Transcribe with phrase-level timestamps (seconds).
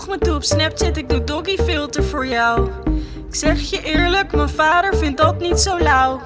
[0.00, 2.70] vroeg me toe op Snapchat, ik doe doggy filter voor jou.
[3.28, 6.20] Ik zeg je eerlijk, mijn vader vindt dat niet zo lauw.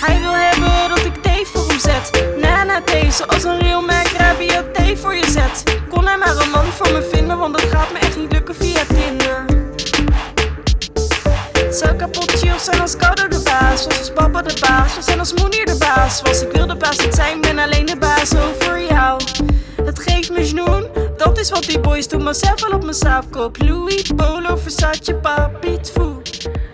[0.00, 2.26] Hij wil hebben dat ik thee voor hem zet.
[2.40, 5.80] Nana thee, zoals een real merk Rabia thee voor je zet.
[5.88, 8.54] Kon hij maar een man voor me vinden, want dat gaat me echt niet lukken
[8.54, 9.44] via Tinder.
[11.70, 15.18] Zou kapot chill zijn als Kouder de baas was, als papa de baas was en
[15.18, 16.42] als Moenier de baas was.
[16.42, 19.20] Ik wil de baas niet zijn, ben alleen de baas over jou.
[19.84, 22.94] Het geeft me snoen, dat is wat die boys doen, maar zelf wel op mijn
[22.94, 23.56] saafkop.
[23.62, 26.22] Louis, Polo, Versace, Papi, Tfoe.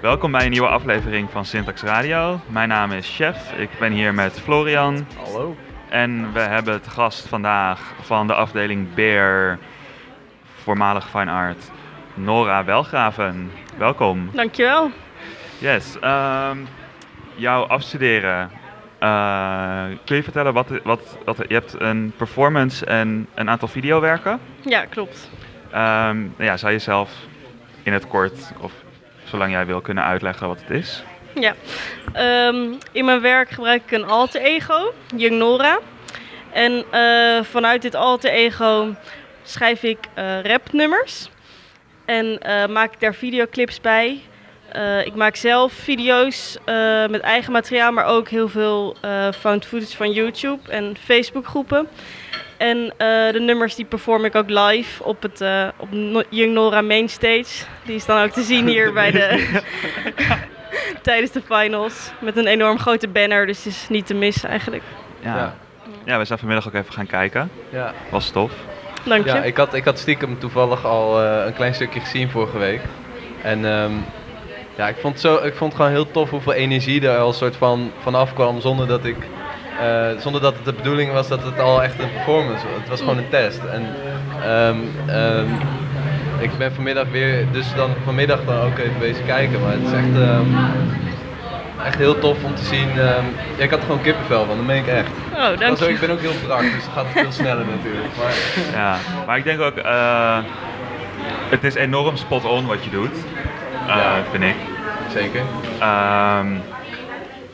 [0.01, 2.41] Welkom bij een nieuwe aflevering van Syntax Radio.
[2.47, 5.07] Mijn naam is Chef, ik ben hier met Florian.
[5.24, 5.57] Hallo.
[5.88, 9.59] En we hebben het gast vandaag van de afdeling Bear,
[10.62, 11.71] voormalig Fine Art,
[12.15, 13.51] Nora Welgraven.
[13.79, 14.30] Welkom.
[14.32, 14.91] Dankjewel.
[15.59, 16.57] Yes, ehm
[17.34, 18.51] jouw afstuderen.
[19.02, 24.41] Eh, kun je vertellen wat, wat, wat je hebt een performance en een aantal videowerken?
[24.60, 25.30] Ja, klopt.
[25.70, 27.12] Nou ja, zou je zelf
[27.83, 28.73] in het kort of
[29.24, 31.02] zolang jij wil kunnen uitleggen wat het is?
[31.35, 31.54] Ja.
[32.13, 35.79] Ehm, in mijn werk gebruik ik een alter ego, Young Nora.
[36.52, 38.95] En eh, vanuit dit alter ego
[39.43, 41.30] schrijf ik eh, rapnummers.
[42.04, 42.38] En
[42.71, 44.21] maak ik daar videoclips bij.
[44.73, 49.66] Eh, ik maak zelf video's eh, met eigen materiaal, maar ook heel veel eh, found
[49.66, 51.88] footage van YouTube en Facebook groepen.
[52.56, 56.52] En eh, de nummers die perform ik ook live op het eh, op No- Young
[56.52, 57.64] Nora Mainstage.
[57.84, 59.60] Die is dan ook te zien hier bij de
[61.02, 62.10] tijdens de finals.
[62.18, 64.82] Met een enorm grote banner, dus het is niet te missen eigenlijk.
[65.20, 65.36] Ja.
[65.36, 65.54] ja.
[66.04, 66.19] Ja.
[66.19, 67.50] we zijn vanmiddag ook even gaan kijken.
[67.70, 68.53] Ja, Was tof.
[69.04, 69.31] Dank je.
[69.32, 72.81] ja ik, had, ik had stiekem toevallig al eh, een klein stukje gezien vorige week.
[73.42, 73.92] En ehm,
[74.76, 77.91] ja, ik vond, zo, ik vond gewoon heel tof hoeveel energie er al soort van
[78.03, 79.16] vanaf kwam zonder dat ik...
[79.81, 82.78] eh, zonder dat het de bedoeling was dat het al echt een performance was.
[82.81, 83.60] Het was gewoon een test.
[83.72, 83.82] En
[84.44, 84.76] ehm,
[85.06, 85.47] ehm,
[86.38, 89.60] ik ben vanmiddag weer, dus dan vanmiddag dan ook even bezig kijken.
[89.60, 90.47] Maar het is echt, ehm,
[91.86, 92.88] echt heel tof om te zien.
[92.91, 93.24] ehm,
[93.56, 95.10] ja, ik had er gewoon kippenvel van, dat meen ik echt.
[95.32, 95.88] Oh, dank je.
[95.88, 98.16] ik ben ook heel brak, dus dan gaat het veel sneller natuurlijk.
[98.18, 98.32] Maar,
[98.80, 100.38] Ja, maar ik denk ook, eh,
[101.48, 103.16] het is enorm spot on wat je doet,
[103.87, 104.22] Ja.
[104.31, 104.54] vind ik.
[105.12, 105.43] zeker.
[105.78, 106.47] Ehm,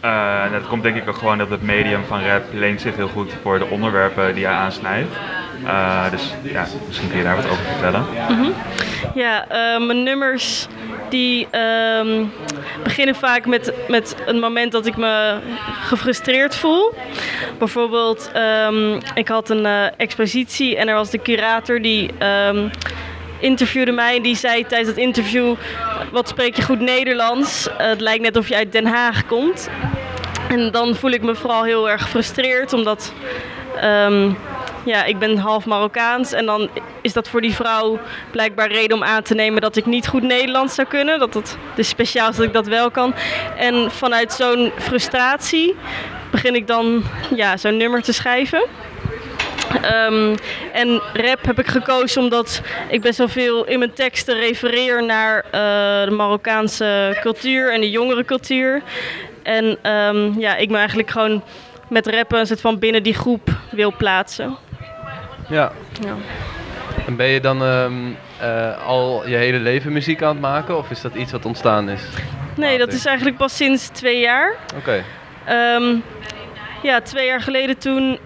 [0.01, 3.09] eh, dat komt denk ik ook gewoon dat het medium van rap leent zich heel
[3.09, 5.17] goed voor de onderwerpen die hij aansnijdt.
[5.65, 8.05] Eh, dus ja, misschien kun je daar wat over vertellen.
[9.15, 10.67] Ja, eh, mijn nummers
[11.09, 12.25] die ehm,
[12.83, 15.39] beginnen vaak met, met een moment dat ik me
[15.83, 16.95] gefrustreerd voel.
[17.59, 22.69] Bijvoorbeeld, ehm, ik had een eh, expositie en er was de curator die ehm,
[23.39, 24.17] interviewde mij.
[24.17, 25.55] En die zei tijdens het interview,
[26.13, 27.69] wat spreek je goed Nederlands?
[27.69, 29.69] Eh, het lijkt net of je uit Den Haag komt.
[30.49, 33.13] En dan voel ik me vooral heel erg gefrustreerd, omdat
[33.81, 34.31] ehm,
[34.85, 36.33] ja, ik ben half Marokkaans.
[36.33, 36.69] En dan
[37.01, 37.99] is dat voor die vrouw
[38.31, 41.19] blijkbaar reden om aan te nemen dat ik niet goed Nederlands zou kunnen.
[41.19, 43.15] Dat het dus speciaal is dat ik dat wel kan.
[43.57, 45.75] En vanuit zo'n frustratie
[46.31, 47.03] begin ik dan
[47.35, 48.63] ja, zo'n nummer te schrijven.
[49.83, 50.37] Ehm,
[50.73, 55.45] en rap heb ik gekozen omdat ik best wel veel in mijn teksten refereer naar
[55.45, 55.51] eh,
[56.05, 58.83] de Marokkaanse cultuur en de jongere cultuur.
[59.43, 61.43] En ehm, ja, ik me eigenlijk gewoon
[61.89, 64.57] met rappen een soort van binnen die groep wil plaatsen.
[65.49, 65.73] Ja.
[66.01, 66.15] Ja.
[67.07, 67.93] En ben je dan ehm,
[68.41, 71.89] eh, al je hele leven muziek aan het maken of is dat iets wat ontstaan
[71.89, 72.03] is?
[72.57, 74.55] Nee, dat is eigenlijk pas sinds twee jaar.
[74.77, 75.05] Oké.
[76.83, 78.19] Ja, twee jaar geleden toen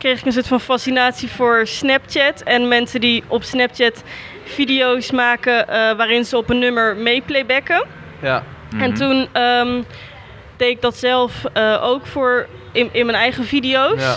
[0.00, 2.42] kreeg ik een soort van fascinatie voor Snapchat.
[2.42, 4.02] En mensen die op Snapchat
[4.44, 7.84] video's maken eh, waarin ze op een nummer meeplaybacken.
[8.22, 8.42] Ja.
[8.78, 8.94] En Mhm.
[8.94, 9.82] toen ehm,
[10.56, 14.00] deed ik dat zelf eh, ook voor in, in mijn eigen video's.
[14.02, 14.16] Ja.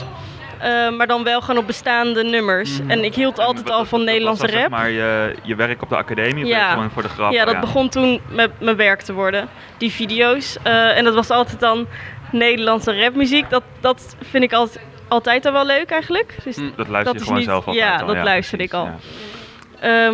[0.59, 2.79] Eh, maar dan wel gewoon op bestaande nummers.
[2.88, 4.79] En ik hield altijd al van Nederlandse was dat, zeg rap.
[4.79, 6.71] maar je, je werk op de academie of Ja.
[6.71, 7.31] gewoon voor de grap?
[7.31, 10.57] Ja, dat begon toen met mijn werk te worden, die video's.
[10.63, 11.88] Eh, en dat was altijd dan
[12.31, 13.50] Nederlandse rapmuziek.
[13.50, 16.35] Dat, dat vind ik altijd, altijd al wel leuk eigenlijk.
[16.44, 16.56] Dus.
[16.56, 18.07] Dat luister Dat je gewoon niet- zelf altijd ja, al.
[18.07, 18.89] dat luisterde ik al.
[19.81, 20.12] ja.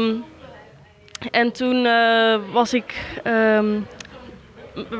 [1.31, 2.94] en toen eh, was ik
[3.24, 3.80] ehm,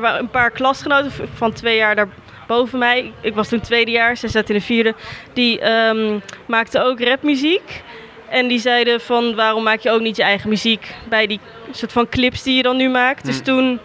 [0.02, 3.12] een paar klasgenoten van twee jaar daarboven mij.
[3.20, 4.94] Ik was toen tweede jaar, zij zat in de vierde.
[5.32, 7.82] Die ehm, maakten ook rapmuziek.
[8.28, 11.92] En die zeiden van waarom maak je ook niet je eigen muziek bij die soort
[11.92, 13.24] van clips die je dan nu maakt.
[13.24, 13.42] Dus Hm.
[13.44, 13.78] toen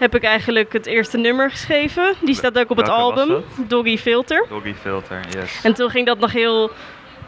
[0.00, 2.14] heb ik eigenlijk het eerste nummer geschreven.
[2.20, 4.46] Die staat ook op het Welke album, Doggy Filter.
[4.48, 5.60] Doggy Filter, yes.
[5.62, 6.70] En toen ging dat nog heel,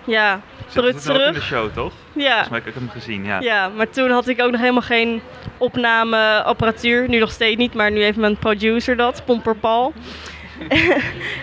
[0.04, 0.40] ja, ook
[0.74, 1.42] in de prutserig.
[1.42, 1.92] show, toch?
[2.12, 3.40] Ja, Volgens mij heb ik hem gezien, ja.
[3.40, 5.22] ja, maar toen had ik ook nog helemaal geen
[5.58, 7.08] opnameapparatuur.
[7.08, 9.92] Nu nog steeds niet, maar nu heeft mijn producer dat, Pomper Paul.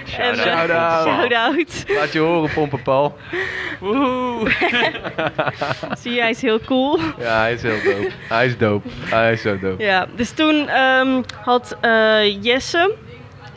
[0.07, 1.07] Shout-out.
[1.07, 1.85] Shout-out.
[1.87, 3.17] Laat je horen, Pompenpaal.
[3.79, 4.49] Woehoe.
[6.01, 6.99] Zie je, hij is heel cool.
[7.19, 8.09] Ja, hij is heel dope.
[8.29, 8.87] Hij is dope.
[8.99, 9.83] Hij is zo dope.
[9.83, 12.93] Ja, dus toen ehm, had eh, Jesse,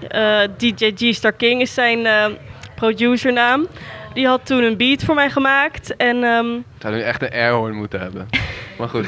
[0.08, 2.26] eh, DJ G-Star King is zijn eh,
[2.74, 3.66] producernaam.
[4.14, 5.96] Die had toen een beat voor mij gemaakt.
[5.96, 6.46] En ehm,
[6.78, 8.28] Zou nu echt een airhorn moeten hebben.
[8.78, 9.06] Maar goed.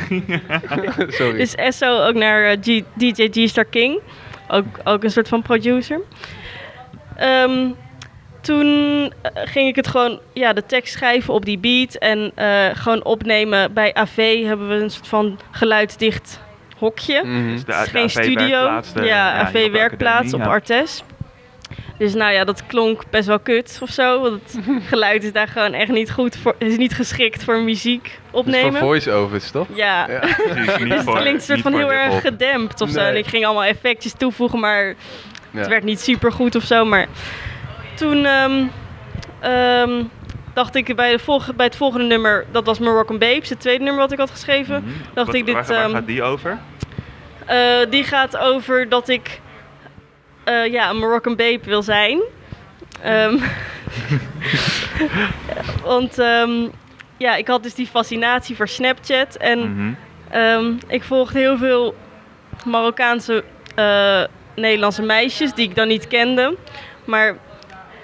[1.18, 1.38] Sorry.
[1.38, 4.00] dus Esso ook naar G- DJ G-Star King.
[4.48, 6.00] Ook, ook een soort van producer.
[7.16, 7.69] Ehm,
[8.40, 8.66] toen
[9.22, 11.94] eh, ging ik het gewoon, ja, de tekst schrijven op die beat.
[11.94, 13.72] En eh, gewoon opnemen.
[13.72, 16.40] Bij AV hebben we een soort van geluidsdicht
[16.78, 17.22] hokje.
[17.25, 17.49] Mhm.
[17.52, 18.81] Dus de, Het is de geen studio.
[18.94, 20.40] De- ja, AV-werkplaats op.
[20.40, 21.02] Artes.
[21.99, 24.20] Dus nou ja, dat klonk best wel kut of zo.
[24.20, 26.55] Want het geluid is daar gewoon echt niet goed voor.
[26.58, 28.81] is niet geschikt voor muziek Dat is voor opnemen.
[28.81, 29.67] voice-overs, toch?
[29.75, 30.10] Ja.
[30.10, 30.20] Ja.
[30.20, 30.37] Dus
[31.05, 33.00] het klinkt een soort van heel erg gedempt of zo.
[33.00, 33.08] Nee.
[33.08, 34.94] En ik ging allemaal effectjes toevoegen, maar
[35.54, 35.60] Ja.
[35.60, 36.84] het werd niet super goed of zo.
[36.84, 37.06] Maar
[37.94, 38.64] toen ehm,
[39.40, 40.02] ehm,
[40.54, 43.84] dacht ik bij, de volg- bij het volgende nummer, dat was Moroccan Babes, het tweede
[43.84, 44.82] nummer wat ik had geschreven.
[44.82, 44.92] Mhm.
[45.14, 46.58] dacht Wat- ik dit, Waar, waar ehm, gaat die over?
[47.46, 47.58] Eh,
[47.90, 49.40] die gaat over dat ik
[50.44, 52.20] eh, ja, een Moroccan babe wil zijn.
[55.84, 56.14] Want
[57.16, 59.36] ja, ik had dus die fascinatie voor Snapchat.
[59.36, 59.58] En
[60.32, 60.72] Mhm.
[60.88, 61.94] ik volgde heel veel
[62.66, 64.22] Marokkaanse eh,
[64.56, 66.56] Nederlandse meisjes die ik dan niet kende.
[67.04, 67.36] Maar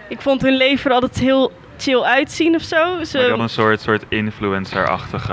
[0.08, 3.04] ik vond hun leven er altijd heel chill uitzien of zo.
[3.04, 5.32] Ze, Maar een soort, soort influencer-achtige...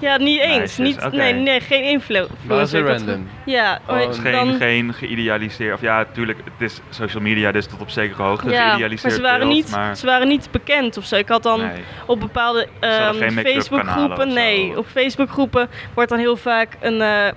[0.00, 0.76] ja, niet eens.
[0.76, 1.12] meisjes, Niet.
[1.12, 3.06] Nee, nee, geen influ- Maar ze influencer.
[3.08, 3.28] Random.
[3.46, 5.74] Ja, Oh, maar Het is geen, dan- geen geïdealiseerd...
[5.74, 9.12] Of ja, natuurlijk, het is social media, dus tot op zekere hoogte Ja, geïdealiseerd maar
[9.12, 11.16] ze waren, beeld, niet, maar- ze waren niet bekend of zo.
[11.16, 11.82] Ik had dan Nee.
[12.06, 17.28] op bepaalde ehm, make-up Facebookgroepen, nee, op Facebookgroepen wordt dan heel vaak een eh,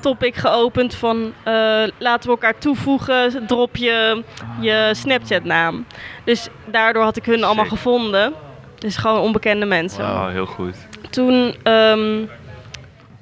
[0.00, 1.52] topic geopend van eh,
[1.98, 4.22] laten we elkaar toevoegen, drop je
[4.60, 5.86] je Snapchat naam.
[6.24, 8.32] Dus daardoor had ik hun allemaal gevonden.
[8.78, 10.02] Dus gewoon onbekende mensen.
[10.02, 10.76] Wauw, heel goed.
[11.10, 12.24] Toen, ehm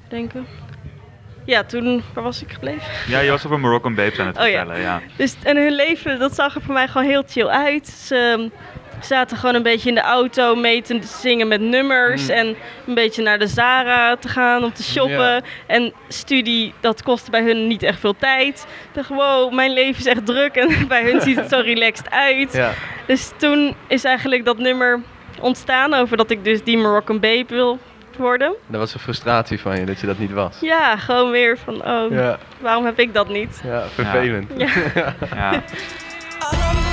[0.09, 0.47] denken.
[1.45, 2.83] Ja, toen, waar was ik gebleven?
[3.09, 4.59] Ja, je was over Moroccan Babes aan het Oh ja.
[4.59, 5.01] vertellen, ja.
[5.17, 7.89] Dus, en hun leven, dat zag er voor mij gewoon heel chill uit.
[7.89, 8.51] Ze
[9.01, 12.23] zaten gewoon een beetje in de auto mee te zingen met nummers.
[12.23, 12.31] Mm.
[12.31, 12.57] En
[12.87, 15.17] een beetje naar de Zara te gaan om te shoppen.
[15.17, 15.41] Ja.
[15.67, 18.67] En studie, dat kostte bij hun niet echt veel tijd.
[18.69, 20.55] Ik dacht, wow, mijn leven is echt druk.
[20.55, 22.53] En bij hun ziet het zo relaxed uit.
[22.53, 22.71] Ja.
[23.07, 25.01] Dus toen is eigenlijk dat nummer
[25.41, 27.79] ontstaan over dat ik dus die Moroccan Babe wil
[28.17, 28.55] worden.
[28.67, 30.57] Dat was een frustratie van je, dat je dat niet was.
[30.61, 33.61] Ja, gewoon weer van, oh, Ja, waarom heb ik dat niet?
[33.65, 34.51] ja vervelend.
[34.57, 35.63] Ja.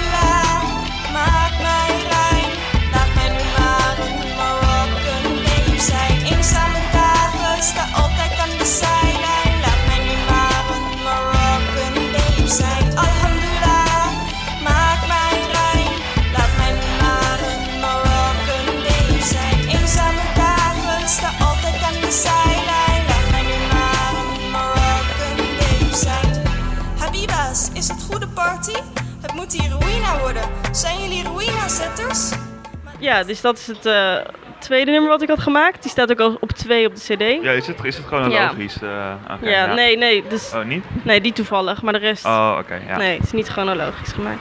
[33.03, 34.15] Ja, dus dat is het eh,
[34.59, 35.81] tweede nummer wat ik had gemaakt.
[35.81, 37.43] Die staat ook al op twee op de cd.
[37.43, 38.81] Ja, is het, is het chronologisch?
[38.81, 40.83] eh, oké, ja, nee, nee, dus, Oh, niet?
[41.03, 42.25] nee, die toevallig, maar de rest...
[42.25, 42.97] Oh, oké, ja.
[42.97, 44.39] Nee, het is niet chronologisch gemaakt.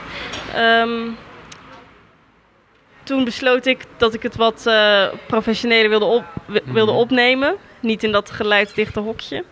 [0.55, 0.89] Ehm,
[3.03, 6.99] toen besloot ik dat ik het wat eh professioneler wilde, op, wi- wilde Mhm.
[7.01, 7.55] opnemen.
[7.79, 9.43] Niet in dat geluidsdichte hokje.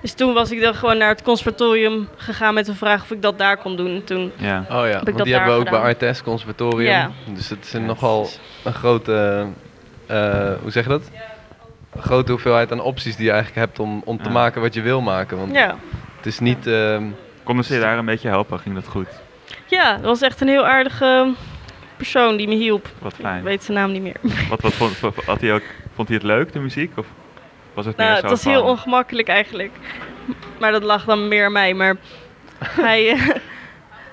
[0.00, 3.22] Dus toen was ik dan gewoon naar het conservatorium gegaan met de vraag of ik
[3.22, 4.04] dat daar kon doen.
[4.04, 4.58] Toen, Ja.
[4.60, 5.78] Oh ja, ik want dat die hebben we ook bij.
[5.80, 6.90] Artes Conservatorium.
[6.90, 7.10] Ja.
[7.34, 8.28] Dus het is een nogal
[8.64, 9.46] een grote,
[10.06, 11.10] eh, hoe zeg je dat?
[11.94, 14.80] Een grote hoeveelheid aan opties die je eigenlijk hebt om, om te maken wat je
[14.82, 15.38] wil maken.
[15.38, 15.76] Want ja.
[16.16, 16.66] het is niet...
[16.66, 17.04] ehm,
[17.42, 18.58] Konden ze je daar een beetje helpen?
[18.58, 19.08] Ging dat goed?
[19.66, 21.32] ja, dat was echt een heel aardige
[21.96, 22.88] persoon die me hielp.
[22.98, 23.42] Wat Ik fijn.
[23.42, 24.16] weet zijn naam niet meer.
[24.48, 25.62] Wat, wat vond, had hij ook,
[25.94, 26.92] vond hij het leuk, de muziek?
[26.98, 27.06] Of
[27.76, 28.52] was het meer Nou, zo het was van...
[28.52, 29.72] heel ongemakkelijk eigenlijk.
[30.58, 31.74] Maar dat lag dan meer aan mij.
[31.74, 31.96] Maar
[32.80, 33.28] hij, eh,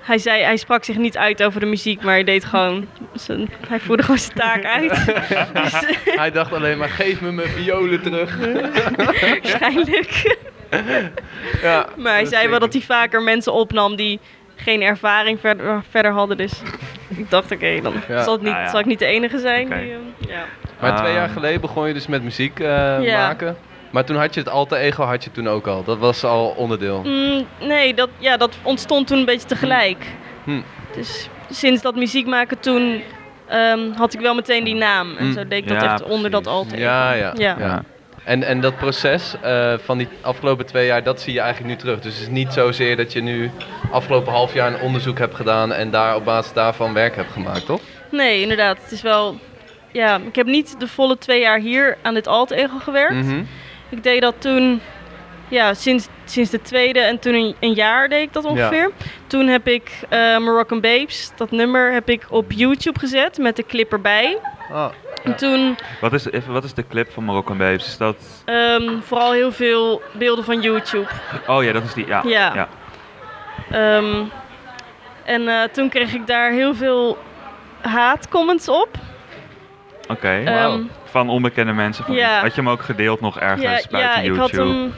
[0.01, 2.87] hij, zei, hij sprak zich niet uit over de muziek, maar hij deed gewoon.
[3.13, 4.89] Zijn, hij voerde gewoon zijn taak uit.
[5.63, 8.37] dus, hij dacht alleen maar, geef me mijn violen terug.
[9.21, 10.37] waarschijnlijk.
[11.61, 14.19] ja, Maar hij zei wel dat hij vaker mensen opnam die
[14.55, 16.37] geen ervaring verder, verder hadden.
[16.37, 16.61] Dus
[17.17, 18.23] ik dacht, oké, dan Ja.
[18.23, 18.69] zal, het niet, Ah, ja.
[18.69, 19.65] zal ik niet de enige zijn.
[19.69, 19.95] Die, eh,
[20.27, 20.45] ja.
[20.89, 21.33] Maar twee jaar Ah.
[21.33, 22.67] geleden begon je dus met muziek eh,
[23.03, 23.17] Ja.
[23.27, 23.57] maken.
[23.91, 25.83] Maar toen had je het alter ego had je toen ook al.
[25.83, 27.01] Dat was al onderdeel.
[27.05, 30.05] Mm, nee, dat, ja, dat ontstond toen een beetje tegelijk.
[30.43, 30.61] Hm.
[30.95, 33.01] Dus sinds dat muziek maken toen
[33.47, 35.15] ehm, had ik wel meteen die naam.
[35.17, 35.33] En Hm.
[35.33, 36.79] zo deed ik dat Ja, echt onder dat alter.
[36.79, 37.33] Ja, ja.
[37.37, 37.55] Ja.
[37.59, 37.83] ja.
[38.23, 41.79] En, en dat proces eh, van die afgelopen twee jaar, dat zie je eigenlijk nu
[41.79, 41.99] terug.
[41.99, 43.51] Dus het is niet zozeer dat je nu
[43.91, 47.65] afgelopen half jaar een onderzoek hebt gedaan en daar op basis daarvan werk hebt gemaakt,
[47.65, 47.81] toch?
[48.11, 48.77] Nee, inderdaad.
[48.81, 49.35] Het is wel...
[49.93, 53.13] Ja, ik heb niet de volle twee jaar hier aan dit alt ego gewerkt.
[53.25, 53.43] Mhm.
[53.89, 54.81] Ik deed dat toen,
[55.47, 58.91] ja, sinds, sinds de tweede en toen een, een jaar deed ik dat ongeveer.
[59.27, 63.65] Toen heb ik eh Moroccan Babes, dat nummer, heb ik op YouTube gezet met de
[63.65, 64.37] clip erbij.
[64.71, 64.89] Ah,
[65.23, 67.85] En toen Wat is, even, wat is de clip van Moroccan Babes?
[67.85, 68.15] Is dat...
[68.45, 71.07] ehm, vooral heel veel beelden van YouTube.
[71.47, 72.07] Oh ja, dat is die.
[72.07, 72.21] Ja.
[72.25, 72.53] Ja.
[72.55, 72.67] ja.
[73.71, 74.23] Ehm,
[75.23, 77.17] en eh, toen kreeg ik daar heel veel
[77.81, 78.89] haatcomments op.
[80.15, 80.41] Oké.
[80.45, 82.05] Ehm, Van onbekende mensen.
[82.05, 82.15] Van.
[82.19, 84.41] Had je hem ook gedeeld nog ergens buiten ja, ik YouTube?
[84.41, 84.93] had hem,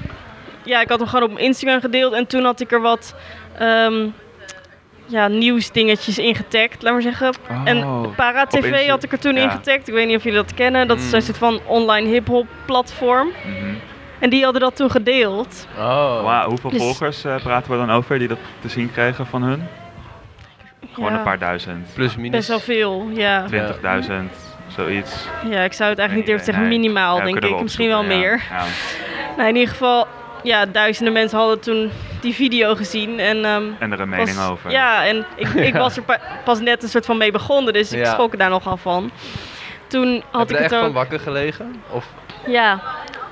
[0.64, 3.16] ja, ik had hem gewoon op Instagram gedeeld en toen had ik er wat
[3.58, 4.08] ehm,
[5.06, 7.34] ja, nieuwsdingetjes in getagd, laat maar zeggen.
[7.50, 9.42] Oh, En Para TV had ik er toen ja.
[9.44, 9.88] in getagd.
[9.88, 10.88] Ik weet niet of jullie dat kennen.
[10.88, 11.14] Dat is Mm.
[11.14, 13.28] een soort van online hip-hop platform.
[13.28, 13.74] Mhm.
[14.20, 15.68] En die hadden dat toen gedeeld.
[15.78, 16.24] Oh.
[16.24, 19.44] Wauw, hoeveel Dus- volgers eh, praten we dan over die dat te zien kregen van
[19.44, 19.64] hun?
[20.94, 21.88] Gewoon Ja, een paar duizend.
[21.94, 22.32] Plus minus.
[22.32, 23.46] Best wel veel, ja.
[23.48, 24.14] 20.000,
[24.68, 25.28] zoiets.
[25.50, 26.80] Ja, ik zou het eigenlijk niet durven zeggen nee.
[26.80, 27.56] minimaal, Ja, denk ik.
[27.56, 28.42] we Misschien wel meer.
[29.38, 30.08] Nou, in ieder geval,
[30.44, 31.92] ja, duizenden mensen hadden toen
[32.22, 33.20] die video gezien.
[33.20, 34.72] En, ehm, En er een mening was- over.
[34.72, 35.80] Ja, en ik, ik Ja.
[35.80, 38.12] was er pa- pas net een soort van mee begonnen, dus ik Ja.
[38.14, 39.12] schrok er daar nogal van.
[39.88, 41.76] Toen had ik er het echt van wakker gelegen?
[41.90, 42.06] Of,
[42.48, 42.82] Ja,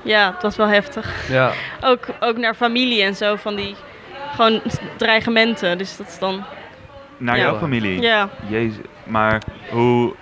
[0.02, 1.28] ja, het was wel heftig.
[1.28, 1.50] ja.
[1.80, 3.74] Ook, ook naar familie en zo, van die
[4.36, 4.60] gewoon
[4.96, 5.78] dreigementen.
[5.78, 6.44] Dus dat is dan,
[7.16, 7.42] Naar Ja.
[7.42, 8.00] jouw familie?
[8.00, 8.28] ja.
[8.48, 10.14] Jezus, maar hoe...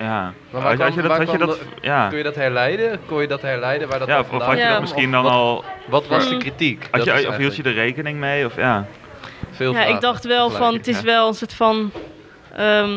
[0.00, 1.06] Ja, Maar waar had, kwam- je dat...
[1.10, 2.08] waar Had je dat de- ja.
[2.08, 3.00] Kon je dat herleiden?
[3.06, 5.32] Kon je dat herleiden waar dat ja, of, had je dat misschien Of dan wat-
[5.32, 5.64] al...
[5.86, 6.38] Wat was de Mm.
[6.40, 6.88] kritiek?
[6.90, 8.46] Had je, of hield je er rekening mee?
[8.46, 8.86] Of ja...
[9.50, 11.92] Veel ja, ik dacht wel van, het is wel een soort van...
[12.56, 12.90] ehm,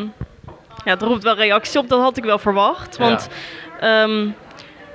[0.84, 2.96] ja, het roept wel reacties op, dat had ik wel verwacht.
[2.96, 3.28] Want
[3.80, 4.26] ehm,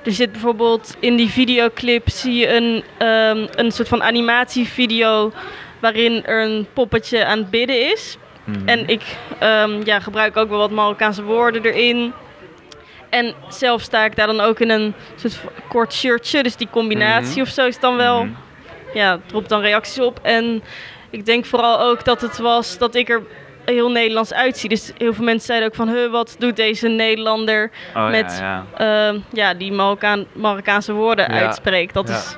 [0.04, 5.32] er zit bijvoorbeeld in die videoclip zie je een, ehm, een soort van animatievideo...
[5.80, 8.16] waarin er een poppetje aan het bidden is.
[8.44, 8.68] Mhm.
[8.68, 9.02] En ik
[9.38, 12.12] ehm, ja, gebruik ook wel wat Marokkaanse woorden erin.
[13.08, 16.42] En zelf sta ik daar dan ook in een soort kort shirtje.
[16.42, 17.40] Dus die combinatie Mhm.
[17.40, 18.24] of zo is dan wel...
[18.24, 18.32] Mhm.
[18.94, 20.18] Ja, roept dan reacties op.
[20.22, 20.62] En
[21.10, 23.22] ik denk vooral ook dat het was dat ik er
[23.64, 24.68] heel Nederlands uitzie.
[24.68, 25.88] Dus heel veel mensen zeiden ook van...
[25.88, 29.08] Huh, wat doet deze Nederlander Oh, met ja, ja.
[29.08, 31.40] ehm, ja, die Marokkaan, Marokkaanse woorden Ja.
[31.40, 31.94] uitspreekt?
[31.94, 32.36] Dat is...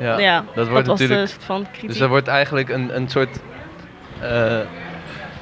[0.00, 1.28] Ja, Ja, dat wordt was natuurlijk...
[1.28, 1.88] de soort van kritiek.
[1.88, 3.38] Dus er wordt eigenlijk een, een soort
[4.20, 4.58] eh,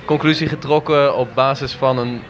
[0.09, 2.23] conclusie getrokken op basis van een,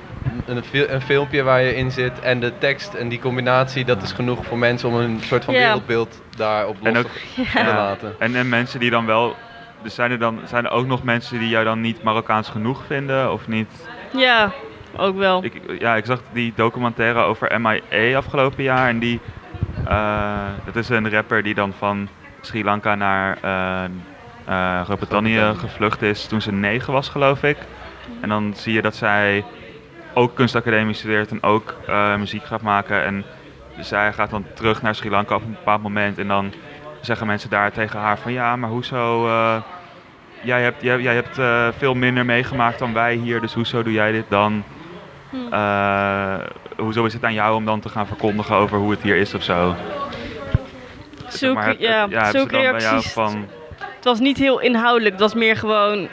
[0.47, 0.63] een,
[0.95, 4.47] een filmpje waar je in zit en de tekst en die combinatie, dat is genoeg
[4.47, 5.61] voor mensen om een soort van Ja.
[5.61, 7.75] wereldbeeld daarop los En ook- te Ja.
[7.77, 8.15] laten.
[8.19, 9.37] En, en mensen die dan wel...
[9.83, 12.83] Dus zijn er, dan, zijn er ook nog mensen die jou dan niet Marokkaans genoeg
[12.87, 13.33] vinden?
[13.33, 13.89] Of niet?
[14.17, 14.53] Ja,
[14.97, 15.45] ook wel.
[15.45, 18.89] Ik, ja, ik zag die documentaire over MIA afgelopen jaar.
[18.89, 19.21] En die...
[19.87, 22.09] eh, dat is een rapper die dan van
[22.41, 23.91] Sri Lanka naar eh,
[24.49, 27.57] eh, Groot-Brittannië gevlucht is toen ze negen was, geloof ik.
[28.21, 29.45] En dan zie je dat zij
[30.15, 33.05] ook kunstacademie studeert en ook eh, muziek gaat maken.
[33.05, 33.25] En
[33.81, 36.19] zij gaat dan terug naar Sri Lanka op een bepaald moment.
[36.19, 36.53] En dan
[37.01, 39.27] zeggen mensen daar tegen haar van ja, maar hoezo...
[39.27, 39.57] eh,
[40.43, 43.93] jij hebt, jij, jij hebt eh, veel minder meegemaakt dan wij hier, dus hoezo doe
[43.93, 44.65] jij dit dan?
[45.31, 45.53] Hm.
[45.53, 46.39] Eh,
[46.77, 49.35] hoezo is het aan jou om dan te gaan verkondigen over hoe het hier is
[49.35, 49.75] of zo?
[51.29, 53.13] Zulke, maar, ja, ja, zulke reacties.
[53.13, 53.49] van...
[53.99, 55.11] Het was niet heel inhoudelijk.
[55.13, 56.09] Het was meer gewoon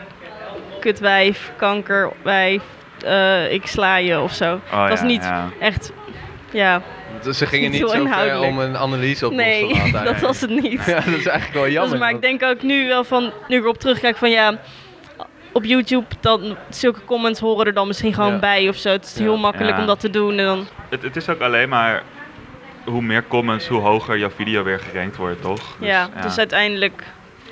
[0.80, 2.64] kutwijf, kankerwijf,
[3.06, 4.60] eh, ik sla je of zo.
[4.74, 5.50] Oh, het was ja, niet ja.
[5.60, 5.92] echt,
[6.52, 6.82] ja,
[7.24, 8.44] Dus ze gingen Niet zo ver inhoudelijk.
[8.52, 9.84] om een analyse op nee, te laten.
[9.92, 10.20] dat eigenlijk.
[10.20, 10.86] was het niet.
[10.86, 11.92] Ja, dat is eigenlijk wel jammer.
[11.92, 14.60] Dus, maar ik denk ook nu wel van, nu ik erop terugkijk van ja,
[15.52, 18.40] op YouTube, dan, zulke comments horen er dan misschien gewoon Ja.
[18.40, 18.90] bij of zo.
[18.90, 19.22] Het is Ja.
[19.22, 19.82] heel makkelijk Ja.
[19.82, 22.04] om dat te doen en dan, Het, het is ook alleen maar
[22.86, 25.76] hoe meer comments, hoe hoger jouw video weer gerankt wordt, toch?
[25.80, 27.04] Dus, ja, dus uiteindelijk,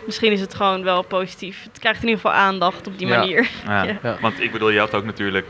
[0.06, 1.64] misschien is het gewoon wel positief.
[1.64, 3.18] Het krijgt in ieder geval aandacht op die Ja.
[3.18, 3.50] manier.
[3.66, 3.84] Ja.
[3.84, 3.98] Ja.
[4.04, 4.18] Ja.
[4.22, 5.48] Want ik bedoel, je had ook natuurlijk...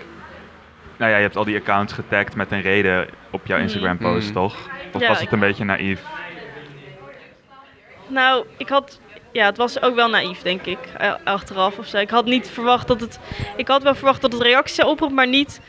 [0.97, 3.65] Nou ja, je hebt al die accounts getagd met een reden op jouw Mhm.
[3.67, 4.33] Instagram post, Mhm.
[4.33, 4.55] toch?
[4.93, 6.01] Of Ja, was het ik- een beetje naïef?
[8.07, 8.99] Nou, ik had.
[9.31, 10.77] Ja, het was ook wel naïef, denk ik.
[11.23, 11.97] Achteraf of zo.
[11.97, 13.19] Ik had niet verwacht dat het.
[13.55, 15.61] Ik had wel verwacht dat het reacties zou oproepen, maar niet.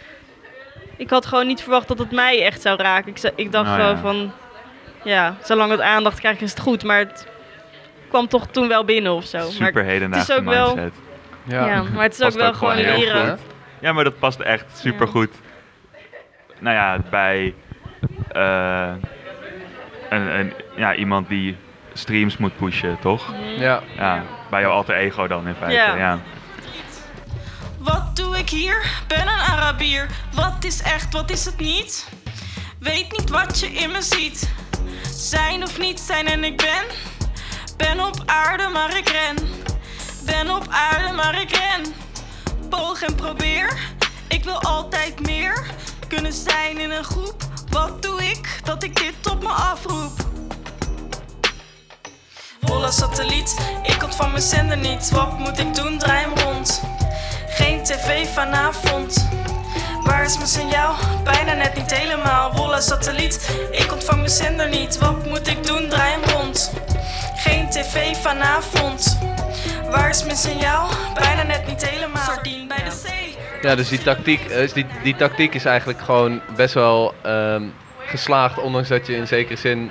[0.96, 3.10] Ik had gewoon niet verwacht dat het mij echt zou raken.
[3.14, 4.32] Ik, ik dacht Nou gewoon van.
[5.04, 6.84] Ja, zolang het aandacht krijgt is het goed.
[6.84, 7.26] Maar het
[8.14, 9.50] kwam toch toen wel binnen of zo.
[9.50, 11.00] Super maar, hedendaagse ook wel- mindset.
[11.42, 11.82] ja.
[11.94, 13.38] maar het is ook wel ook gewoon leren.
[13.80, 15.30] Ja, maar dat past echt super goed.
[16.58, 17.54] Nou ja, bij
[18.28, 18.92] eh,
[20.08, 21.56] een, een, ja, iemand die
[21.92, 23.34] streams moet pushen, toch?
[23.56, 23.82] Ja.
[23.96, 25.76] Ja, bij jouw alter ego dan in feite.
[25.76, 25.96] Ja.
[25.96, 26.18] Ja.
[27.78, 28.86] Wat doe ik hier?
[29.06, 30.06] Ben een Arabier.
[30.34, 32.08] Wat is echt, wat is het niet?
[32.78, 34.54] Weet niet wat je in me ziet.
[35.10, 37.13] Zijn of niet zijn en ik ben.
[37.76, 39.36] Ben op aarde, maar ik ren.
[40.24, 41.94] Ben op aarde, maar ik ren.
[42.68, 43.78] Poog en probeer.
[44.28, 45.64] Ik wil altijd meer.
[46.08, 47.42] Kunnen zijn in een groep.
[47.70, 50.12] Wat doe ik dat ik dit op me afroep?
[52.60, 55.10] Volle satelliet, ik ontvang mijn zender niet.
[55.10, 55.98] Wat moet ik doen?
[55.98, 56.82] Draai hem rond.
[57.48, 59.28] Geen tv vanavond.
[60.04, 60.94] Waar is mijn signaal?
[61.24, 62.52] Bijna net niet helemaal.
[62.52, 64.98] Rollen satelliet, ik ontvang mijn zender niet.
[64.98, 65.88] Wat moet ik doen?
[65.88, 66.72] Draai hem rond.
[67.44, 69.18] Geen tv vanavond.
[69.90, 70.88] Waar is mijn signaal?
[71.14, 72.22] Bijna net niet helemaal.
[72.22, 73.34] Sardine bij de zee.
[73.62, 77.62] Ja, dus die tactiek, eh, is die, die tactiek is eigenlijk gewoon best wel ehm,
[77.98, 78.58] geslaagd.
[78.60, 79.90] Ondanks dat je in zekere zin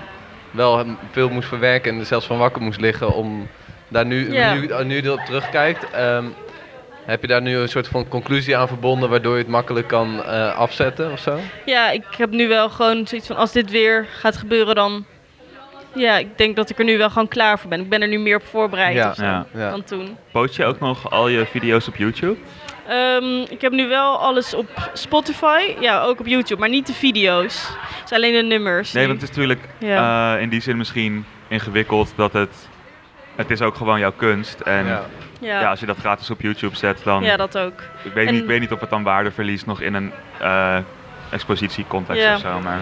[0.52, 3.48] wel veel moest verwerken en er zelfs van wakker moest liggen om
[3.88, 4.54] daar nu, Ja.
[4.54, 5.92] nu, nu erop terugkijkt.
[5.92, 6.26] ehm,
[7.06, 10.24] heb je daar nu een soort van conclusie aan verbonden waardoor je het makkelijk kan
[10.24, 11.40] eh, afzetten of zo?
[11.66, 15.06] Ja, ik heb nu wel gewoon zoiets van als dit weer gaat gebeuren, dan.
[15.96, 17.80] Ja, ik denk dat ik er nu wel gewoon klaar voor ben.
[17.80, 19.14] Ik ben er nu meer op voorbereid Ja.
[19.18, 19.46] Ja.
[19.54, 19.70] Ja.
[19.70, 20.18] dan toen.
[20.32, 22.38] Post je ook nog al je video's op YouTube?
[22.88, 26.94] Ehm, ik heb nu wel alles op Spotify, ja, ook op YouTube, maar niet de
[26.94, 27.68] video's.
[27.78, 28.92] Het is alleen de nummers.
[28.94, 29.10] Nee, nu.
[29.10, 30.36] want het is natuurlijk Ja.
[30.36, 32.70] eh, in die zin misschien ingewikkeld dat het...
[33.36, 34.60] Het is ook gewoon jouw kunst.
[34.60, 35.04] En ja.
[35.40, 35.60] Ja.
[35.60, 35.70] ja.
[35.70, 37.24] als je dat gratis op YouTube zet, dan...
[37.24, 37.82] ja, dat ook.
[38.04, 40.12] ik, weet en- niet, ik weet niet of het dan waarde verliest nog in een
[40.40, 40.78] eh
[41.32, 42.34] expositiecontext Ja.
[42.36, 42.60] of zo.
[42.60, 42.80] Maar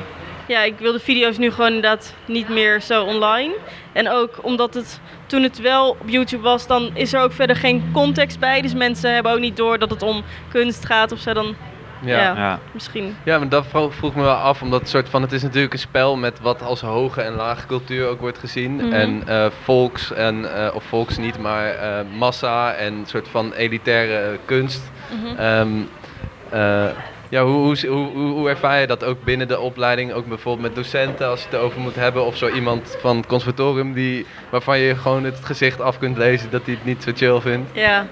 [0.51, 3.53] Ja, ik wil de video's nu gewoon inderdaad niet meer zo online.
[3.93, 7.55] En ook omdat het toen het wel op YouTube was, dan is er ook verder
[7.55, 8.61] geen context bij.
[8.61, 11.33] Dus mensen hebben ook niet door dat het om kunst gaat of zo.
[11.33, 11.55] Dan
[12.03, 12.17] Ja.
[12.17, 12.35] Ja.
[12.35, 12.59] ja.
[12.71, 13.15] misschien.
[13.23, 15.73] Ja, maar dat vro- vroeg me wel af, omdat het, soort van, het is natuurlijk
[15.73, 18.75] een spel met wat als hoge en lage cultuur ook wordt gezien.
[18.75, 18.93] Mhm.
[18.93, 23.53] En eh, volks, en, eh, of volks niet, maar eh, massa en een soort van
[23.53, 24.91] elitaire kunst.
[25.37, 26.85] Eh,
[27.31, 30.75] ja, hoe, hoe, hoe, hoe, ervaar je dat ook binnen de opleiding, ook bijvoorbeeld met
[30.75, 34.79] docenten als je het erover moet hebben, of zo iemand van het conservatorium die, waarvan
[34.79, 37.69] je gewoon het gezicht af kunt lezen dat hij het niet zo chill vindt?
[37.73, 38.07] Ja.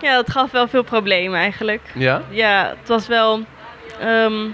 [0.00, 1.82] Ja, dat gaf wel veel problemen eigenlijk.
[1.94, 2.22] Ja?
[2.30, 3.40] Ja, het was wel.
[4.00, 4.44] ehm,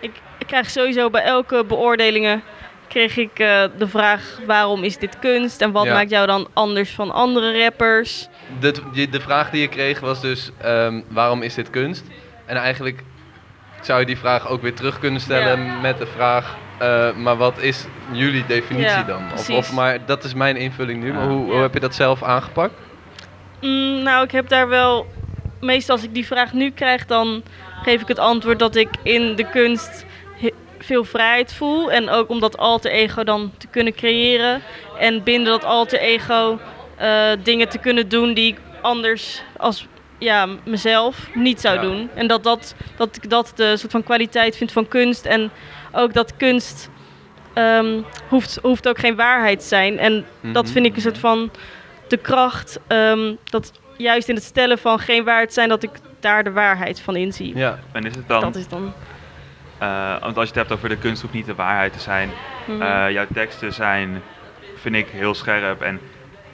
[0.00, 2.42] ik, ik krijg sowieso bij elke beoordelingen
[2.88, 5.92] kreeg ik eh, de vraag waarom is dit kunst en wat Ja.
[5.94, 8.28] maakt jou dan anders van andere rappers?
[8.60, 12.04] De, de, de vraag die je kreeg was dus, ehm, waarom is dit kunst?
[12.46, 13.02] En eigenlijk
[13.80, 15.80] zou je die vraag ook weer terug kunnen stellen Ja.
[15.80, 19.22] met de vraag, eh, maar wat is jullie definitie Ja, dan?
[19.56, 21.60] Of, maar dat is mijn invulling nu, maar hoe, hoe Ja.
[21.60, 22.74] heb je dat zelf aangepakt?
[23.60, 25.06] Mm, nou, ik heb daar wel.
[25.60, 27.42] Meestal als ik die vraag nu krijg, dan
[27.82, 30.04] geef ik het antwoord dat ik in de kunst
[30.78, 31.92] veel vrijheid voel.
[31.92, 34.62] En ook om dat alter ego dan te kunnen creëren.
[34.98, 36.58] En binnen dat alter ego
[36.96, 39.86] eh, dingen te kunnen doen die ik anders als
[40.18, 41.80] ja, mezelf niet zou Ja.
[41.82, 42.10] doen.
[42.14, 45.24] En dat, dat, dat ik dat de soort van kwaliteit vind van kunst.
[45.26, 45.50] En
[45.92, 46.90] ook dat kunst
[47.52, 49.98] ehm, hoeft, hoeft ook geen waarheid te zijn.
[49.98, 50.72] En dat Mhm.
[50.72, 51.50] vind ik een soort van
[52.08, 52.80] de kracht.
[52.86, 57.00] ehm, dat juist in het stellen van geen waarheid zijn, dat ik daar de waarheid
[57.00, 57.56] van inzie.
[57.56, 58.40] Ja, En is het dan...
[58.40, 58.92] Dat is dan.
[59.78, 62.30] eh, want als je het hebt over de kunst hoeft niet de waarheid te zijn.
[62.66, 62.82] mhm.
[62.82, 64.22] Eh, jouw teksten zijn,
[64.74, 65.80] vind ik, heel scherp.
[65.82, 66.00] En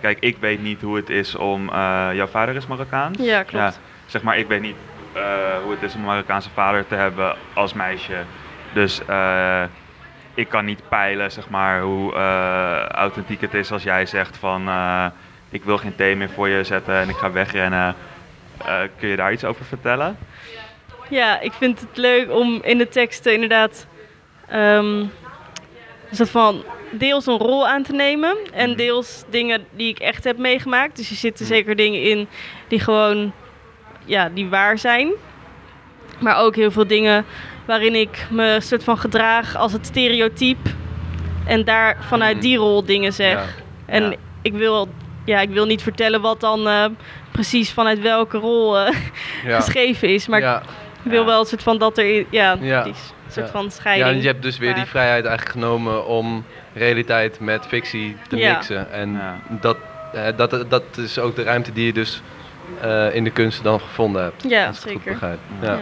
[0.00, 1.68] kijk, ik weet niet hoe het is om...
[1.68, 3.18] eh, jouw vader is Marokkaans?
[3.18, 3.80] ja, klopt.
[4.06, 4.76] zeg maar, ik weet niet
[5.12, 5.22] eh,
[5.62, 8.22] hoe het is om een Marokkaanse vader te hebben als meisje.
[8.72, 9.62] Dus eh,
[10.34, 12.14] ik kan niet peilen, zeg maar, hoe
[12.92, 14.70] authentiek het is als jij zegt van...
[15.50, 17.94] ik wil geen thee meer voor je zetten en ik ga wegrennen.
[18.98, 20.18] Kun je daar iets over vertellen?
[21.08, 23.86] Ja, ik vind het leuk om in de teksten inderdaad
[24.48, 25.04] ehm,
[26.10, 28.76] een soort van deels een rol aan te nemen en Mhm.
[28.78, 30.96] deels dingen die ik echt heb meegemaakt.
[30.96, 31.54] Dus er zitten Mhm.
[31.54, 32.28] zeker dingen in
[32.68, 33.32] die gewoon
[34.04, 35.08] ja, die waar zijn.
[36.20, 37.24] Maar ook heel veel dingen
[37.66, 40.70] waarin ik me soort van gedraag als het stereotype
[41.46, 42.44] en daar vanuit Mhm.
[42.44, 43.32] die rol dingen zeg.
[43.32, 43.44] ja.
[43.86, 44.16] En Ja.
[44.42, 44.88] ik, wil,
[45.24, 46.84] ja, ik wil niet vertellen wat dan eh,
[47.30, 48.94] precies vanuit welke rol eh,
[49.44, 49.56] ja.
[49.60, 50.26] geschreven is.
[50.28, 50.62] Maar ja.
[51.04, 51.26] ik wil Ja.
[51.26, 52.86] wel een soort van dat er, ja, Ja.
[53.34, 53.52] Die soort Ja.
[53.52, 54.08] van ja, scheiding.
[54.10, 58.52] en je hebt dus weer die vrijheid eigenlijk genomen om realiteit met fictie te Ja.
[58.52, 58.92] mixen.
[58.92, 59.38] En Ja.
[59.60, 59.76] dat,
[60.12, 62.22] eh, dat, dat is ook de ruimte die je dus
[62.80, 64.44] eh, in de kunsten dan gevonden hebt.
[64.48, 65.38] Ja, als ik het goed zeker.
[65.60, 65.68] Ja.
[65.72, 65.78] Ja.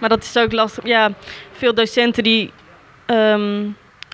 [0.00, 0.84] Maar dat is ook lastig.
[0.86, 1.10] Ja,
[1.52, 2.52] veel docenten die
[3.06, 3.64] ehm,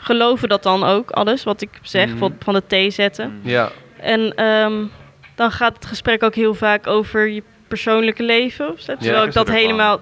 [0.02, 2.30] geloven dat dan ook, alles wat ik zeg, Mhm.
[2.38, 3.30] van de thee zetten.
[3.30, 3.50] Mm.
[3.50, 3.70] ja.
[3.96, 4.84] En ehm,
[5.34, 8.74] dan gaat het gesprek ook heel vaak over je persoonlijke leven.
[8.76, 10.00] Terwijl ik is er dat helemaal...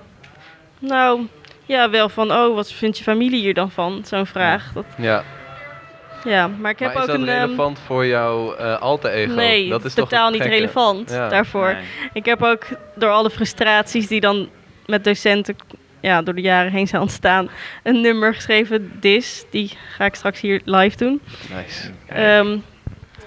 [0.78, 1.26] Nou,
[1.66, 4.02] ja, wel van, oh, wat vindt je familie hier dan van?
[4.04, 4.72] Zo'n vraag.
[4.74, 5.22] Dat, ja.
[6.24, 7.32] ja, maar ik heb maar is ook dat een...
[7.34, 9.34] ehm, relevant voor jouw eh alter ego?
[9.34, 11.28] Nee, dat is totaal niet relevant Ja.
[11.28, 11.72] daarvoor.
[11.72, 11.84] Nee.
[12.12, 14.48] Ik heb ook door alle frustraties die dan
[14.86, 15.56] met docenten
[16.00, 17.50] ja, door de jaren heen zijn ontstaan,
[17.82, 19.44] een nummer geschreven, Dis.
[19.50, 21.20] Die ga ik straks hier live doen.
[21.54, 21.90] Nice.
[22.06, 22.58] Ehm,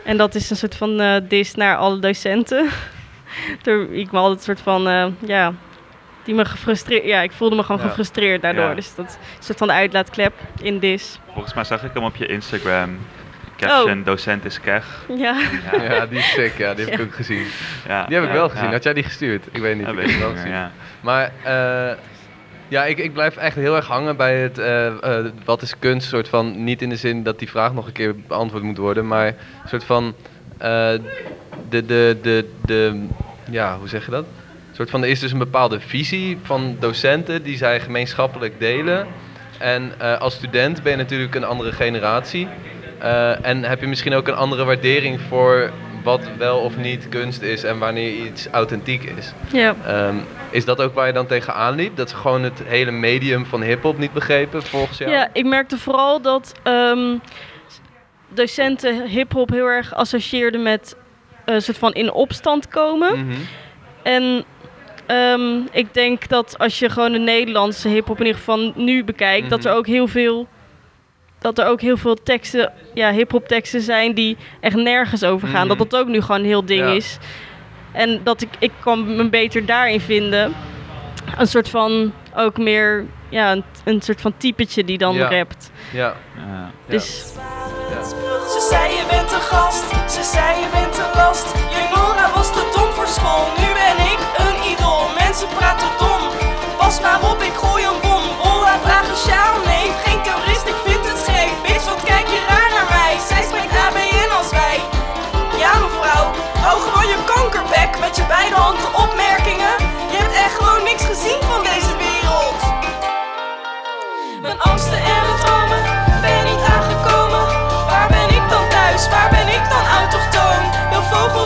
[0.03, 2.69] en dat is een soort van eh dis naar alle docenten.
[3.63, 5.53] Door wie ik me altijd een soort van, eh, ja,
[6.29, 7.87] die me gefrustreerd, ja, ik voelde me gewoon Ja.
[7.87, 8.67] gefrustreerd daardoor.
[8.69, 8.73] Ja.
[8.75, 11.19] Dus dat is een soort van de uitlaatklep in dis.
[11.33, 12.97] Volgens mij zag ik hem op je Instagram.
[13.57, 15.05] Caption, docent is kech.
[15.17, 15.39] Ja,
[15.89, 17.05] Ja, die is sick, ja, die heb ik Ja.
[17.05, 17.45] ook gezien.
[17.87, 18.05] Ja.
[18.05, 18.65] Die heb ik wel gezien.
[18.65, 18.71] Ja.
[18.71, 19.45] Had jij die gestuurd?
[19.51, 19.85] Ik weet niet.
[19.85, 20.51] Dat ik weet heb wel gezien.
[20.51, 20.71] ja.
[21.01, 21.97] Maar eh,
[22.67, 26.07] ja, ik, ik blijf echt heel erg hangen bij het eh, eh, wat is kunst,
[26.09, 29.07] soort van niet in de zin dat die vraag nog een keer beantwoord moet worden,
[29.07, 29.33] maar een
[29.69, 30.13] soort van
[30.57, 30.67] eh,
[31.69, 33.05] de, de, de, de,
[33.51, 34.25] ja, hoe zeg je dat?
[34.79, 39.07] Soort van, er is dus een bepaalde visie van docenten die zij gemeenschappelijk delen.
[39.57, 42.47] En eh, als student ben je natuurlijk een andere generatie.
[42.99, 45.71] Eh, en heb je misschien ook een andere waardering voor
[46.03, 49.33] wat wel of niet kunst is en wanneer iets authentiek is.
[49.51, 49.75] ja.
[49.85, 50.15] Ehm,
[50.49, 51.95] is dat ook waar je dan tegenaan liep?
[51.95, 55.11] Dat ze gewoon het hele medium van hip-hop niet begrepen, volgens jou?
[55.11, 57.17] Ja, ik merkte vooral dat ehm,
[58.29, 60.95] docenten hip-hop heel erg associeerden met
[61.45, 63.25] eh, een soort van in opstand komen.
[63.25, 63.37] Mhm.
[64.03, 64.45] En
[65.09, 69.49] ehm, ik denk dat als je gewoon de Nederlandse hip-hop in ieder geval nu bekijkt,
[69.49, 69.79] dat er Mhm.
[69.79, 70.47] ook heel veel.
[71.39, 75.67] Dat er ook heel veel teksten, ja, hip-hop teksten zijn die echt nergens over gaan.
[75.67, 75.77] Mhm.
[75.77, 76.91] Dat dat ook nu gewoon een heel ding Ja.
[76.91, 77.17] is.
[77.91, 80.53] En dat ik, ik kan me beter daarin vinden.
[81.37, 85.29] Een soort van, ook meer, ja, een, een soort van typetje die dan Ja.
[85.29, 85.71] rapt.
[85.93, 86.15] Ja.
[86.35, 86.71] Ja.
[86.87, 87.25] Dus
[88.53, 91.53] Ze zei je bent een gast, ze zei je bent een last.
[91.53, 93.78] Je Nora was te dom voor school, nu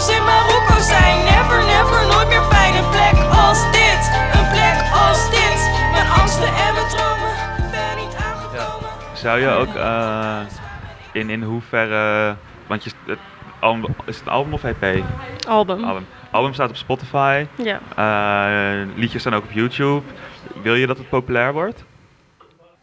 [0.04, 2.76] Vogels in Marokko zijn, never, never, nooit meer pijn.
[2.76, 5.60] Een plek als dit, een plek als dit.
[5.92, 7.34] Mijn angsten en mijn dromen,
[7.72, 8.90] ben niet aangekomen.
[9.14, 10.40] Zou je ook eh,
[11.12, 12.36] in, in hoeverre.
[12.68, 13.20] Want je, het
[13.60, 15.04] album, is het een album of EP?
[15.48, 15.84] album.
[15.84, 16.06] Album.
[16.32, 17.46] Album staat op Spotify.
[17.56, 17.80] Ja.
[17.96, 20.02] eh, liedjes staan ook op YouTube.
[20.62, 21.84] Wil je dat het populair wordt?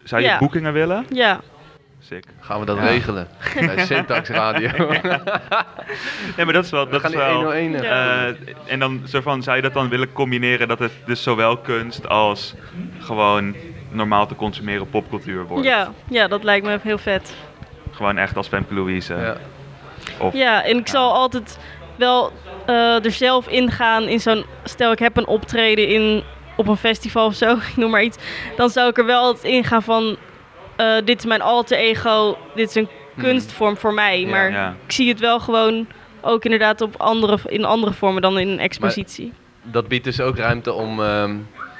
[0.02, 0.38] Zou je Ja.
[0.38, 1.06] boekingen willen?
[1.10, 1.40] ja.
[2.10, 2.24] Sick.
[2.40, 2.82] Gaan we dat Ja.
[2.86, 3.28] regelen?
[3.66, 4.70] Bij Syntax Radio.
[6.36, 6.84] Nee, maar dat is wel.
[6.84, 8.32] we Dat gaan is wel 101 eh, Ja.
[8.66, 12.08] en dan zo van, zou je dat dan willen combineren dat het dus zowel kunst
[12.08, 12.54] als
[12.98, 13.54] gewoon
[13.90, 15.66] normaal te consumeren popcultuur wordt?
[15.66, 17.34] Ja, ja, dat lijkt me heel vet.
[17.92, 19.14] Gewoon echt als Femke Louise.
[19.14, 19.36] Ja.
[20.18, 21.58] Of, Ja, en ik zal altijd
[21.96, 22.32] wel
[22.66, 24.44] eh, er zelf ingaan in zo'n...
[24.64, 26.22] Stel, ik heb een optreden in,
[26.56, 28.18] op een festival of zo, ik noem maar iets.
[28.56, 30.16] Dan zou ik er wel altijd ingaan van...
[30.80, 32.88] eh, dit is mijn alter ego, dit is een
[33.18, 34.16] kunstvorm voor mij.
[34.20, 34.28] Hmm.
[34.28, 34.34] Ja.
[34.36, 34.74] maar Ja.
[34.86, 35.86] ik zie het wel gewoon
[36.20, 39.32] ook inderdaad op andere, in andere vormen dan in een expositie.
[39.62, 41.34] Dat biedt dus ook ruimte om, ehm,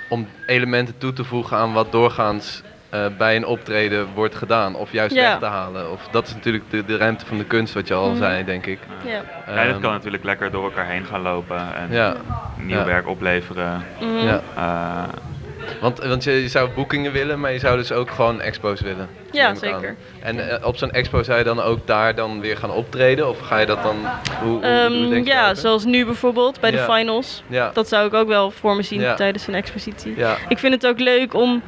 [0.09, 4.75] om elementen toe te voegen aan wat doorgaans eh, bij een optreden wordt gedaan.
[4.75, 5.29] Of juist Ja.
[5.29, 5.91] weg te halen.
[5.93, 8.17] Of dat is natuurlijk de, de ruimte van de kunst, wat je al Mhm.
[8.19, 8.79] zei, denk ik.
[9.05, 9.11] Ja.
[9.11, 12.15] Ja, dat Ehm, kan natuurlijk lekker door elkaar heen gaan lopen en Ja,
[12.57, 12.85] nieuw Ja.
[12.85, 13.85] werk opleveren.
[14.01, 14.27] Mhm.
[14.27, 14.41] ja.
[15.81, 19.09] Want, want je, je zou boekingen willen, maar je zou dus ook gewoon expos willen.
[19.31, 19.57] Ja, aan.
[19.57, 19.97] zeker.
[20.23, 23.29] En eh, op zo'n expo zou je dan ook daar dan weer gaan optreden?
[23.29, 23.97] Of ga je dat dan...
[24.43, 26.87] Hoe, hoe, je ja, zoals nu bijvoorbeeld bij Ja.
[26.87, 27.43] de finals.
[27.47, 29.15] Ja, Dat zou ik ook wel voor me zien Ja.
[29.15, 30.15] tijdens een expositie.
[30.17, 31.63] ja, Ik vind het ook leuk om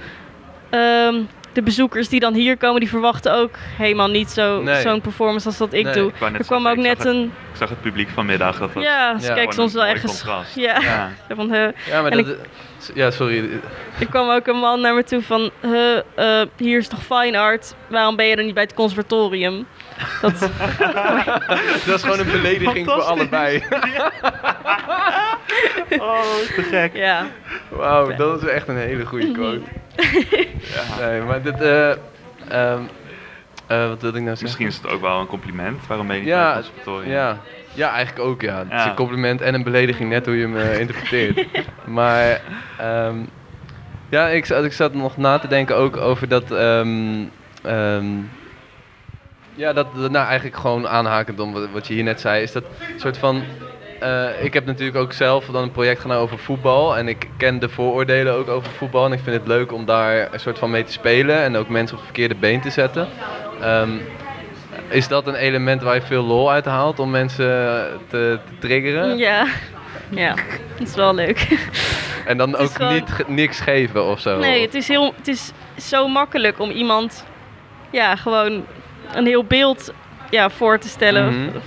[0.70, 1.14] ehm,
[1.52, 4.80] de bezoekers die dan hier komen, die verwachten ook helemaal niet Nee.
[4.80, 5.94] zo'n performance als dat ik Nee.
[5.94, 6.08] doe.
[6.08, 7.22] Ik Er kwam ook ik net zag een.
[7.24, 8.58] ik zag het publiek vanmiddag.
[8.58, 9.34] Dat was Ja, ze Ja.
[9.34, 10.24] kijken gewoon soms wel echt.
[10.54, 10.80] Ja.
[10.80, 11.10] Ja.
[11.36, 11.48] Van,
[11.86, 12.20] ja, maar dat...
[12.28, 12.36] ik-
[12.94, 13.48] Ja, sorry.
[13.98, 17.38] Er kwam ook een man naar me toe van, huh, eh, hier is toch fine
[17.38, 19.66] art, waarom ben je er niet bij het conservatorium?
[20.20, 20.38] Dat,
[21.86, 23.62] Dat is gewoon een belediging voor allebei.
[25.98, 26.20] Oh,
[26.54, 26.96] te gek.
[26.96, 27.26] ja.
[27.68, 29.60] Wauw, dat is echt een hele goede quote.
[30.98, 31.60] Nee, maar dit...
[31.60, 31.90] eh
[32.48, 32.82] ehm,
[33.66, 34.42] eh, wat wilde ik nou zeggen?
[34.42, 35.86] Misschien is het ook wel een compliment.
[35.86, 37.12] Waarom ben je Ja, het conservatorium?
[37.12, 37.40] ja,
[37.72, 38.58] ja, eigenlijk ook ja.
[38.58, 38.88] Het is Ja.
[38.88, 41.44] een compliment en een belediging, net hoe je hem eh, interpreteert.
[41.84, 42.40] maar
[42.76, 43.16] ehm,
[44.08, 46.50] ja, ik, zat- ik zat nog na te denken ook over dat...
[46.50, 47.20] ehm,
[49.54, 52.52] ja, dat, dat- nou eigenlijk gewoon aanhakend om wat, wat je hier net zei, is
[52.52, 52.64] dat
[52.96, 53.44] soort van...
[54.02, 56.96] eh, ik heb natuurlijk ook zelf dan een project gedaan over voetbal.
[56.96, 59.04] En ik ken de vooroordelen ook over voetbal.
[59.04, 61.36] En ik vind het leuk om daar een soort van mee te spelen.
[61.42, 63.08] En ook mensen op het verkeerde been te zetten.
[63.60, 63.90] Ehm,
[64.88, 67.46] is dat een element waar je veel lol uit haalt om mensen
[68.08, 69.16] te, te triggeren?
[69.16, 69.46] Ja.
[70.08, 70.34] ja,
[70.78, 71.48] dat is wel leuk.
[72.26, 74.38] En dan ook gewoon- niet niks geven of zo.
[74.38, 77.24] Nee, het is, heel, het is zo makkelijk om iemand
[77.90, 78.64] ja, gewoon
[79.14, 79.92] een heel beeld
[80.30, 81.34] ja, voor te stellen.
[81.34, 81.58] Mhm.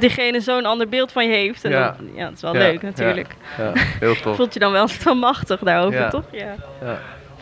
[0.00, 1.64] Dat diegene zo'n ander beeld van je heeft.
[1.64, 1.96] En Ja.
[1.98, 3.34] dan- ja, dat is wel Ja, leuk natuurlijk.
[3.58, 4.36] Ja, heel tof.
[4.40, 6.24] Voelt je dan wel van machtig daarover, toch?
[6.30, 6.54] Ja.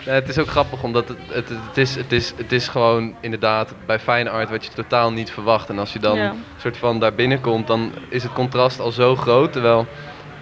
[0.05, 3.75] Het is ook grappig omdat het, het, het, is, het, is, het is gewoon inderdaad
[3.87, 5.69] bij fine art wat je totaal niet verwacht.
[5.69, 6.19] En als je dan
[6.61, 9.53] soort van daar binnenkomt, dan is het contrast al zo groot.
[9.53, 9.87] Terwijl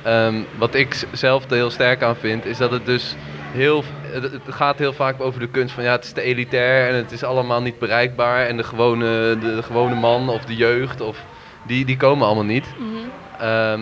[0.03, 3.15] ehm, wat ik zelf er heel sterk aan vind, is dat het dus
[3.53, 3.85] heel.
[4.03, 6.95] Het, het gaat heel vaak over de kunst van ja, het is te elitair en
[6.95, 8.47] het is allemaal niet bereikbaar.
[8.47, 11.25] En de gewone, de, de gewone man of de jeugd, of,
[11.63, 12.67] die, die komen allemaal niet.
[12.79, 12.89] Mhm.
[13.39, 13.81] Ehm,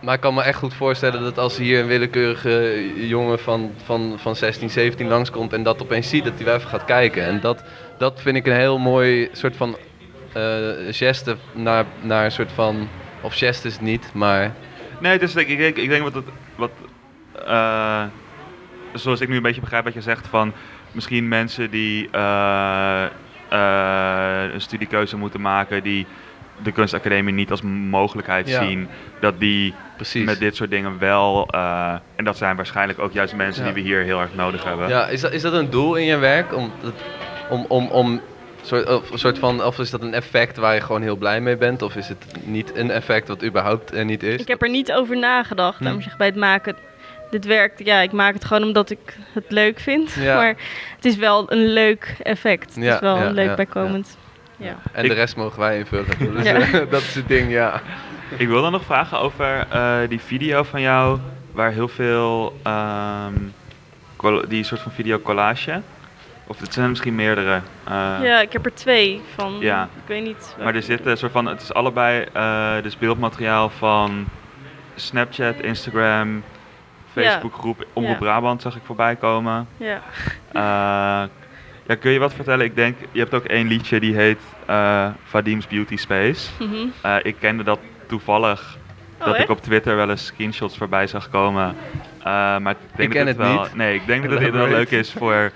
[0.00, 4.14] maar ik kan me echt goed voorstellen dat als hier een willekeurige jongen van, van,
[4.16, 7.24] van 16, 17 langskomt en dat opeens ziet, dat hij wel even gaat kijken.
[7.24, 7.64] En dat,
[7.98, 9.76] dat vind ik een heel mooi soort van
[10.32, 12.88] eh geste naar, naar een soort van,
[13.20, 14.54] of geste is het niet, maar
[14.98, 16.24] Nee, dus ik, ik, denk, ik denk wat het.
[16.56, 16.70] Wat,
[17.46, 18.04] eh,
[18.92, 20.52] zoals ik nu een beetje begrijp wat je zegt van
[20.92, 23.04] misschien mensen die eh,
[23.48, 26.06] eh, een studiekeuze moeten maken die
[26.62, 28.62] de kunstacademie niet als mogelijkheid Ja.
[28.62, 28.88] zien,
[29.20, 30.24] dat die precies.
[30.24, 33.72] met dit soort dingen wel, eh, en dat zijn waarschijnlijk ook juist mensen Ja.
[33.72, 34.88] die we hier heel erg nodig hebben.
[34.88, 36.54] Ja, is dat, is dat een doel in je werk?
[36.56, 36.72] Om,
[37.50, 38.20] om, om, om
[38.62, 41.40] soort, of, een soort van, of is dat een effect waar je gewoon heel blij
[41.40, 41.82] mee bent?
[41.82, 44.40] Of is het niet een effect wat überhaupt er niet is?
[44.40, 45.84] Ik heb er niet over nagedacht, Hm.
[45.84, 46.76] zeggen, bij het maken.
[47.30, 50.12] Dit werkt, ja, ik maak het gewoon omdat ik het leuk vind.
[50.20, 50.36] Ja.
[50.40, 50.54] Maar
[50.96, 52.74] het is wel een leuk effect.
[52.74, 54.16] Het Ja, is wel ja, een leuk ja, bijkomend.
[54.60, 54.76] Ja.
[54.92, 56.06] En Ik- de rest mogen wij invullen.
[56.36, 56.54] Dus, Ja.
[56.54, 57.80] eh, dat is het ding, ja.
[58.36, 61.18] Ik wil dan nog vragen over eh, die video van jou,
[61.52, 63.32] waar heel veel, ehm,
[64.48, 65.80] die soort van video collage,
[66.46, 67.60] of het zijn er misschien meerdere.
[67.84, 69.56] eh, ja, ik heb er twee van.
[69.60, 69.82] Ja.
[69.82, 70.56] Ik weet niet.
[70.62, 74.26] Maar er zit een soort van, het is allebei eh, dus beeldmateriaal van
[74.94, 76.42] Snapchat, Instagram,
[77.12, 78.18] Facebookgroep, Omroep Ja.
[78.18, 79.68] Brabant zag ik voorbij komen.
[79.76, 80.00] Ja.
[81.88, 82.64] Ja, kun je wat vertellen?
[82.64, 86.48] Ik denk, je hebt ook één liedje die heet eh Vadim's Beauty Space.
[86.58, 86.74] Mhm.
[87.02, 88.76] Eh, ik kende dat toevallig,
[89.20, 91.76] Oh, dat ik op Twitter wel eens screenshots voorbij zag komen.
[92.18, 92.24] Eh,
[92.58, 93.74] maar ik denk Ik dat ken het het wel, niet.
[93.74, 95.52] Nee, ik denk dat het wel leuk is voor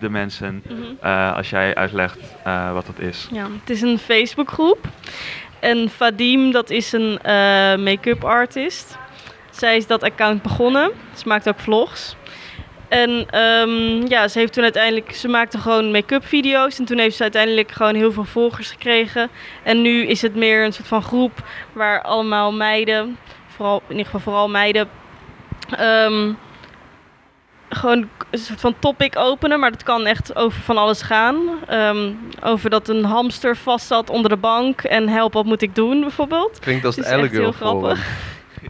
[0.00, 0.80] de mensen Mhm.
[1.00, 3.28] eh, als jij uitlegt eh, wat dat is.
[3.32, 4.78] Ja, het is een Facebookgroep.
[5.60, 7.32] En Vadim, dat is een eh,
[7.76, 8.98] make-up artist.
[9.50, 10.90] Zij is dat account begonnen.
[11.14, 12.16] Ze maakt ook vlogs.
[12.90, 16.78] En ehm, ja, ze heeft toen uiteindelijk, ze maakte gewoon make-up video's.
[16.78, 19.28] En toen heeft ze uiteindelijk gewoon heel veel volgers gekregen.
[19.62, 21.32] En nu is het meer een soort van groep
[21.72, 24.88] waar allemaal meiden, vooral, in ieder geval vooral meiden,
[25.76, 26.32] ehm,
[27.68, 29.60] gewoon een soort van topic openen.
[29.60, 31.36] Maar dat kan echt over van alles gaan.
[31.66, 32.10] Ehm,
[32.42, 36.00] over dat een hamster vast zat onder de bank en help, wat moet ik doen
[36.00, 36.58] bijvoorbeeld.
[36.58, 37.52] Klinkt als Het heel Forum.
[37.52, 38.06] grappig.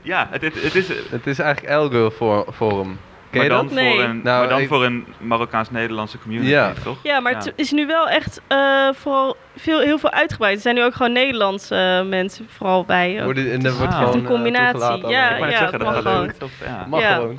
[0.02, 2.98] Ja, het, het, het is, Het is eigenlijk L-Girl for- Forum.
[3.30, 3.74] Ken maar dan, dat?
[3.74, 3.94] Nee.
[3.94, 6.72] voor een, Nou, maar dan ik- voor een Marokkaans-Nederlandse community, Ja.
[6.84, 6.98] toch?
[7.02, 10.54] Ja, maar het is nu wel echt eh, vooral veel, heel veel uitgebreid.
[10.56, 13.16] Er zijn nu ook gewoon Nederlandse eh, mensen vooral bij.
[13.18, 13.24] ook.
[13.24, 13.98] Wordt, en er wordt Ah.
[13.98, 15.46] gewoon Een combinatie, eh, toegelaten ja.
[15.46, 16.20] Ik ja, zeggen, dat mag gewoon.
[16.20, 16.34] leuk.
[16.42, 17.38] Of, ja, Mag gewoon.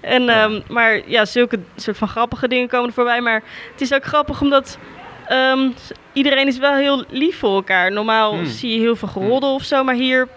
[0.00, 3.20] En, ehm, maar ja, zulke soort van grappige dingen komen er voorbij.
[3.20, 3.42] Maar
[3.72, 4.78] het is ook grappig omdat
[5.26, 5.68] ehm,
[6.12, 7.92] iedereen is wel heel lief voor elkaar.
[7.92, 8.46] Normaal Hmm.
[8.46, 9.84] zie je heel veel geroddel of zo.
[9.84, 10.28] Maar hier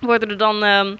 [0.00, 0.94] worden er dan ehm,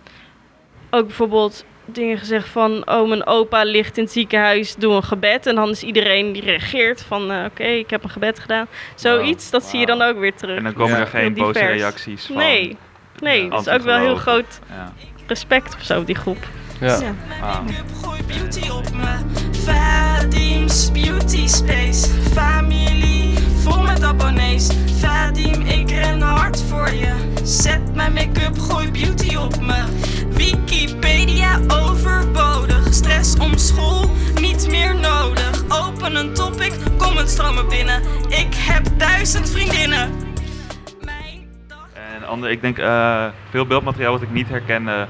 [0.91, 2.83] ook bijvoorbeeld dingen gezegd van...
[2.91, 5.47] Oh, mijn opa ligt in het ziekenhuis, doe een gebed.
[5.47, 7.31] En dan is iedereen die reageert van...
[7.31, 8.67] eh, Oké, ik heb een gebed gedaan.
[8.95, 10.57] Zoiets, dat zie je dan ook weer terug.
[10.57, 11.01] En dan komen Ja.
[11.01, 11.81] er geen boze divers.
[11.81, 12.37] reacties van.
[12.37, 12.77] Nee,
[13.19, 14.93] nee, Ja, dat is ook wel heel groot Ja.
[15.27, 16.47] respect of zo, die groep.
[16.81, 16.99] Ja.
[18.03, 19.17] Gooi beauty op me.
[19.53, 22.09] Vadim's Beauty Space.
[22.33, 23.35] Familie,
[23.69, 24.69] vol met abonnees.
[25.01, 27.15] Vadim, ik ren hard voor je.
[27.43, 29.85] Zet mijn make-up, gooi beauty op me.
[30.31, 32.95] Wikipedia overbodig.
[32.95, 35.65] Stress om school, niet meer nodig.
[35.69, 38.03] Open een topic, comment stromen binnen.
[38.29, 40.11] Ik heb duizend vriendinnen.
[41.05, 41.87] Mijn dag...
[42.17, 45.07] En ander, ik denk, eh, veel beeldmateriaal wat ik niet herkende,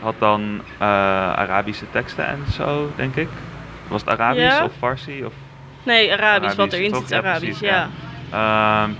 [0.00, 0.86] had dan eh,
[1.32, 3.28] Arabische teksten en zo, denk ik.
[3.88, 4.64] Was het Arabisch Ja.
[4.64, 5.24] of Farsi?
[5.24, 5.32] Of
[5.86, 7.88] Nee, Arabisch, wat erin zit, Ja, Arabisch, ja.
[8.30, 8.82] ja.
[8.82, 8.90] Ehm,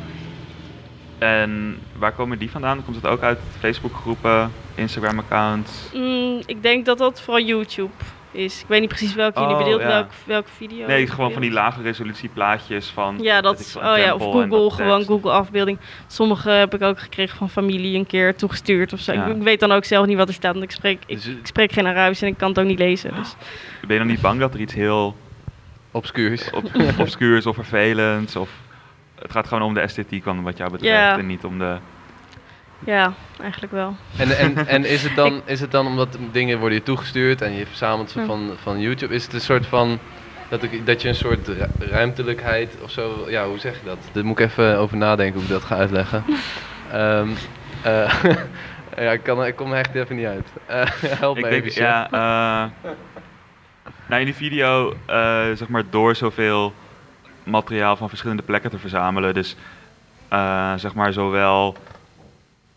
[1.18, 2.85] en waar komen die vandaan?
[2.85, 5.90] Komt het ook uit Facebookgroepen, Instagram-accounts?
[5.94, 7.90] Mm, ik denk dat dat vooral YouTube
[8.31, 8.61] is.
[8.61, 9.87] Ik weet niet precies welke jullie Oh, bedoelt, ja.
[9.87, 10.87] welk, welke video.
[10.87, 13.18] Nee, gewoon van die lage resolutie plaatjes van...
[13.20, 15.07] Ja, dat is, oh ja, of Google, gewoon tekst.
[15.07, 15.79] Google afbeelding.
[16.07, 19.12] Sommige heb ik ook gekregen van familie een keer toegestuurd of zo.
[19.12, 19.25] Ja.
[19.27, 21.27] Ik, ik weet dan ook zelf niet wat er staat, want ik spreek, ik, Dus-
[21.27, 23.14] ik spreek geen Arabisch en ik kan het ook niet lezen.
[23.14, 23.35] Dus.
[23.81, 25.16] Ben je dan niet bang dat er iets heel
[25.96, 26.50] Obscuurs.
[26.50, 26.64] ob
[26.98, 28.50] obscuurs of vervelends of...
[29.22, 31.76] Het gaat gewoon om de esthetiek van wat jou betreft en niet om de...
[32.78, 33.96] Ja, eigenlijk wel.
[34.18, 37.52] En, en, en is, het dan, is het dan omdat dingen worden je toegestuurd en
[37.52, 38.26] je verzamelt ze Ja.
[38.26, 39.98] van, van YouTube, is het een soort van
[40.48, 43.98] dat, ik, dat je een soort ru- ruimtelijkheid of zo, ja, hoe zeg je dat?
[44.12, 46.24] Daar moet ik even over nadenken hoe ik dat ga uitleggen.
[46.92, 47.28] Ehm,
[47.82, 48.22] eh,
[49.04, 50.48] ja, ik, kan, ik kom er echt even niet uit.
[50.66, 50.82] Eh,
[51.18, 51.82] help Ik me denk, even.
[51.82, 52.90] ja, eh,
[54.07, 56.75] nou in die video, eh, zeg maar, door zoveel
[57.42, 59.35] materiaal van verschillende plekken te verzamelen.
[59.35, 59.57] Dus,
[60.29, 61.77] eh, zeg maar, zowel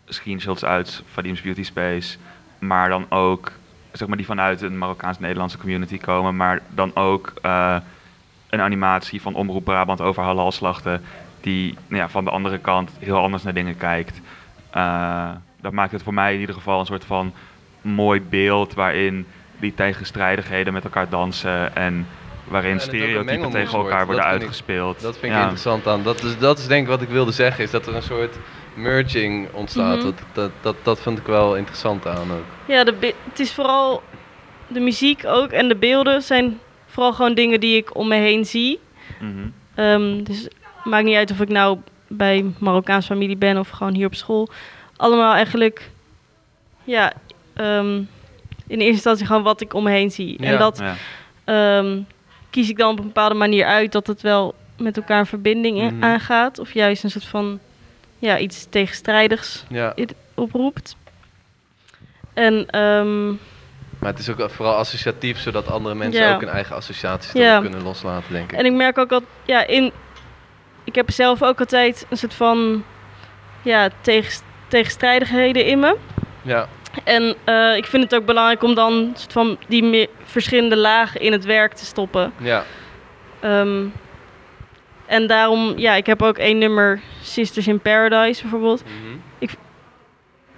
[0.04, 2.18] screenshots uit Vadim's Beauty Space,
[2.58, 3.52] maar dan ook,
[3.92, 7.76] zeg maar, die vanuit een Marokkaans-Nederlandse community komen, maar dan ook eh,
[8.48, 11.02] een animatie van Omroep Brabant over halalslachten,
[11.40, 14.20] die nou ja, van de andere kant heel anders naar dingen kijkt.
[15.60, 17.32] Dat maakt het voor mij in ieder geval een soort van
[17.80, 19.26] mooi beeld waarin
[19.60, 22.06] die tegenstrijdigheden met elkaar dansen en
[22.44, 23.90] waarin stereotypen tegen wordt.
[23.90, 25.00] elkaar worden Dat vind ik- uitgespeeld.
[25.00, 25.40] Dat vind ik Ja.
[25.40, 26.02] interessant aan.
[26.02, 28.36] Dat is, dat is denk ik wat ik wilde zeggen, is dat er een soort
[28.74, 29.96] merging ontstaat.
[29.96, 30.04] Mhm.
[30.04, 32.44] dat, dat, dat, dat vind ik wel interessant aan ook.
[32.66, 34.02] Ja, de het is vooral
[34.68, 38.44] de muziek ook en de beelden zijn vooral gewoon dingen die ik om me heen
[38.44, 38.80] zie.
[39.20, 39.48] Mhm.
[39.74, 43.94] Ehm, dus het maakt niet uit of ik nou bij Marokkaans familie ben of gewoon
[43.94, 44.48] hier op school.
[44.96, 45.90] Allemaal eigenlijk,
[46.84, 47.12] ja,
[47.54, 48.00] ehm,
[48.70, 50.36] in eerste instantie gewoon wat ik om me heen zie.
[50.42, 50.46] Ja.
[50.52, 50.82] En dat
[51.44, 51.98] ehm,
[52.50, 55.78] kies ik dan op een bepaalde manier uit dat het wel met elkaar een verbinding
[55.78, 56.04] in- Mhm.
[56.04, 56.58] aangaat.
[56.58, 57.58] Of juist een soort van,
[58.18, 59.64] ja, iets tegenstrijdigs
[60.34, 60.96] oproept.
[62.34, 63.28] En ehm,
[63.98, 66.34] maar het is ook vooral associatief, zodat andere mensen Ja.
[66.34, 67.60] ook hun eigen associaties Ja.
[67.60, 68.58] kunnen loslaten, denk ik.
[68.58, 69.92] En ik merk ook dat, ja, in.
[70.84, 72.84] Ik heb zelf ook altijd een soort van.
[73.62, 75.96] Ja, tegen, tegenstrijdigheden in me.
[76.42, 76.68] Ja,
[77.04, 81.32] En eh, ik vind het ook belangrijk om dan soort van die verschillende lagen in
[81.32, 82.32] het werk te stoppen.
[82.38, 82.64] ja,
[83.40, 83.84] Ehm,
[85.06, 88.84] en daarom, ja, ik heb ook één nummer, Sisters in Paradise bijvoorbeeld.
[88.84, 89.18] mhm.
[89.38, 89.50] Ik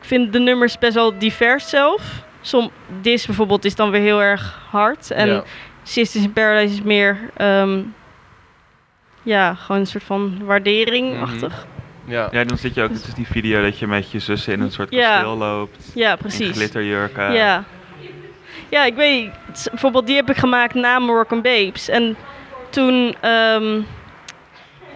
[0.09, 2.25] vind de nummers best wel divers zelf.
[2.41, 5.11] Som, This bijvoorbeeld is dan weer heel erg hard.
[5.11, 5.43] En ja.
[5.83, 7.81] Sisters in Paradise is meer, ehm,
[9.23, 11.67] ja, gewoon een soort van waardering-achtig.
[12.05, 12.29] Ja.
[12.33, 14.61] ja, dan zit je ook, het is die video dat je met je zussen in
[14.61, 15.11] een soort Ja.
[15.11, 15.91] kasteel loopt.
[15.95, 16.51] Ja, In precies.
[16.57, 17.33] glitterjurken.
[17.33, 17.65] Ja.
[18.69, 19.31] Ja, ik weet,
[19.71, 21.89] bijvoorbeeld die heb ik gemaakt na Moroccan Babes.
[21.89, 22.17] En
[22.71, 23.81] toen ehm,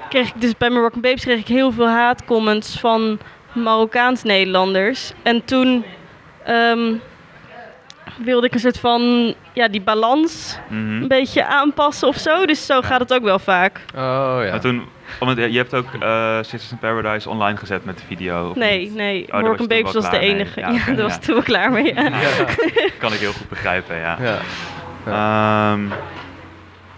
[0.09, 3.19] kreeg ik dus bij Moroccan Babes kreeg ik heel veel haatcomments van
[3.53, 5.13] Marokkaans-Nederlanders.
[5.23, 5.85] En toen
[6.45, 6.95] ehm,
[8.19, 11.03] wilde ik een soort van, ja, die balans Mhm.
[11.03, 12.47] een beetje aanpassen of zo.
[12.47, 12.83] Dus zo Ja.
[12.83, 13.81] gaat het ook wel vaak.
[13.95, 14.51] Oh ja.
[14.51, 14.83] Maar toen,
[15.21, 18.53] omdat, je hebt ook eh Sisters in Paradise online gezet met de video.
[18.55, 18.95] Nee, niet?
[18.95, 20.61] nee, je toen Babes was de enige.
[20.61, 21.95] Ja, daar was ik toen wel klaar mee.
[21.95, 22.03] Ja.
[22.05, 22.45] Ja.
[22.99, 24.19] Kan ik heel goed begrijpen, ja.
[24.21, 24.39] ja.
[25.73, 25.81] Ehm,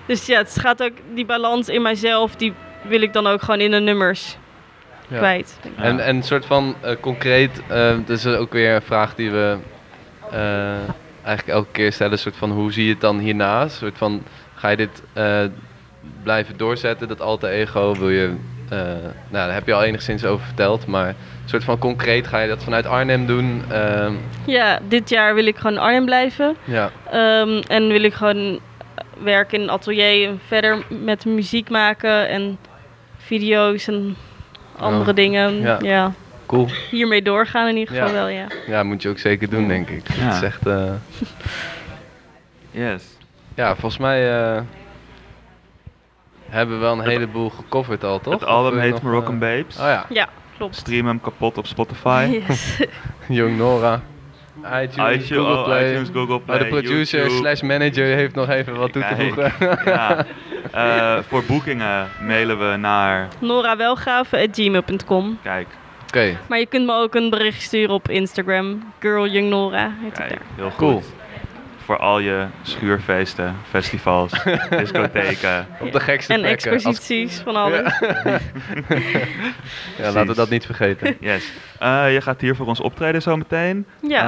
[0.07, 3.61] Dus ja, het gaat ook die balans in mijzelf, die wil ik dan ook gewoon
[3.61, 4.37] in de nummers
[5.09, 5.17] Ja.
[5.17, 5.59] kwijt.
[5.77, 7.63] En, en een soort van eh, concreet,
[8.07, 9.57] dat is ook weer een vraag die we
[10.31, 10.77] eh,
[11.23, 12.13] eigenlijk elke keer stellen.
[12.13, 13.63] Een soort van hoe zie je het dan hierna?
[13.63, 14.23] Een soort van
[14.55, 15.45] ga je dit eh,
[16.23, 17.95] blijven doorzetten, dat alter ego?
[17.95, 18.35] Wil je,
[18.69, 22.39] eh, nou daar heb je al enigszins over verteld, maar een soort van concreet ga
[22.41, 23.63] je dat vanuit Arnhem doen?
[23.71, 24.13] Ehm,
[24.47, 26.57] Ja, dit jaar wil ik gewoon in Arnhem blijven.
[26.65, 28.61] ja, Ehm, en wil ik gewoon
[29.23, 32.59] werken in een atelier en verder met muziek maken en
[33.17, 34.17] video's en
[34.77, 35.61] andere Oh, dingen.
[35.61, 35.79] ja.
[35.83, 36.13] Ja.
[36.47, 36.69] cool.
[36.91, 38.15] hiermee doorgaan in ieder geval Ja.
[38.15, 38.47] wel, ja.
[38.67, 40.09] Ja, moet je ook zeker doen, denk ik.
[40.09, 40.23] Ja.
[40.25, 40.93] Het is echt, eh,
[42.71, 43.05] yes.
[43.55, 44.61] ja, volgens mij eh,
[46.49, 48.33] hebben we wel een heleboel gecoverd al, toch?
[48.33, 49.79] Het album je heet Moroccan eh, Babes.
[49.79, 50.77] Oh ja, Ja, klopt.
[50.77, 52.27] Stream hem kapot op Spotify.
[52.49, 52.79] Yes.
[53.39, 54.01] Jong Nora.
[54.65, 55.91] iTunes, iTunes, Google oh, Play.
[55.91, 57.39] iTunes, Google Play, Oh, de producer YouTube.
[57.39, 59.53] slash manager heeft nog even wat toe te voegen.
[59.93, 60.25] ja.
[60.73, 65.67] Eh, voor boekingen mailen we naar, norawelgave.gmail.com kijk,
[66.07, 68.93] Oké, Maar je kunt me ook een bericht sturen op Instagram.
[69.01, 70.39] Girl Young Nora heet ik kijk, daar.
[70.57, 70.77] heel goed.
[70.77, 71.03] Cool.
[71.89, 74.33] Voor al je schuurfeesten, festivals,
[74.71, 75.67] discotheken.
[75.81, 76.73] op de gekste En plekken.
[76.73, 77.81] Als- exposities van alles.
[79.99, 81.17] ja, laten we dat niet vergeten.
[81.21, 81.53] Yes.
[81.79, 83.87] Eh, je gaat hier voor ons optreden zometeen.
[84.01, 84.21] Ja.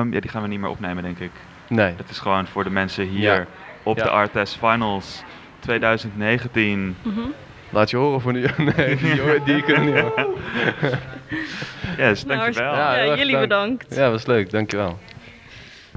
[0.00, 1.30] Ehm, ja, die gaan we niet meer opnemen, denk ik.
[1.68, 1.94] Nee.
[1.96, 3.44] Het is gewoon voor de mensen hier Ja.
[3.82, 4.02] op Ja.
[4.02, 5.22] de Artes Finals
[5.58, 6.96] 2019.
[7.02, 7.20] Mhm.
[7.70, 8.46] Laat je horen voor nu.
[8.76, 8.96] Nee,
[9.44, 10.26] die, kunnen niet horen.
[11.96, 12.74] Yes, Nou, dankjewel.
[12.74, 13.78] Ja, Ja, jullie bedankt.
[13.78, 13.94] bedankt.
[13.94, 14.50] Ja, was leuk.
[14.50, 14.98] Dankjewel.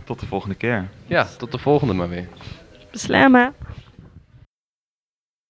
[0.04, 0.90] Tot de volgende keer.
[1.06, 2.28] Ja, tot de volgende maar weer.
[2.92, 3.54] Beslama.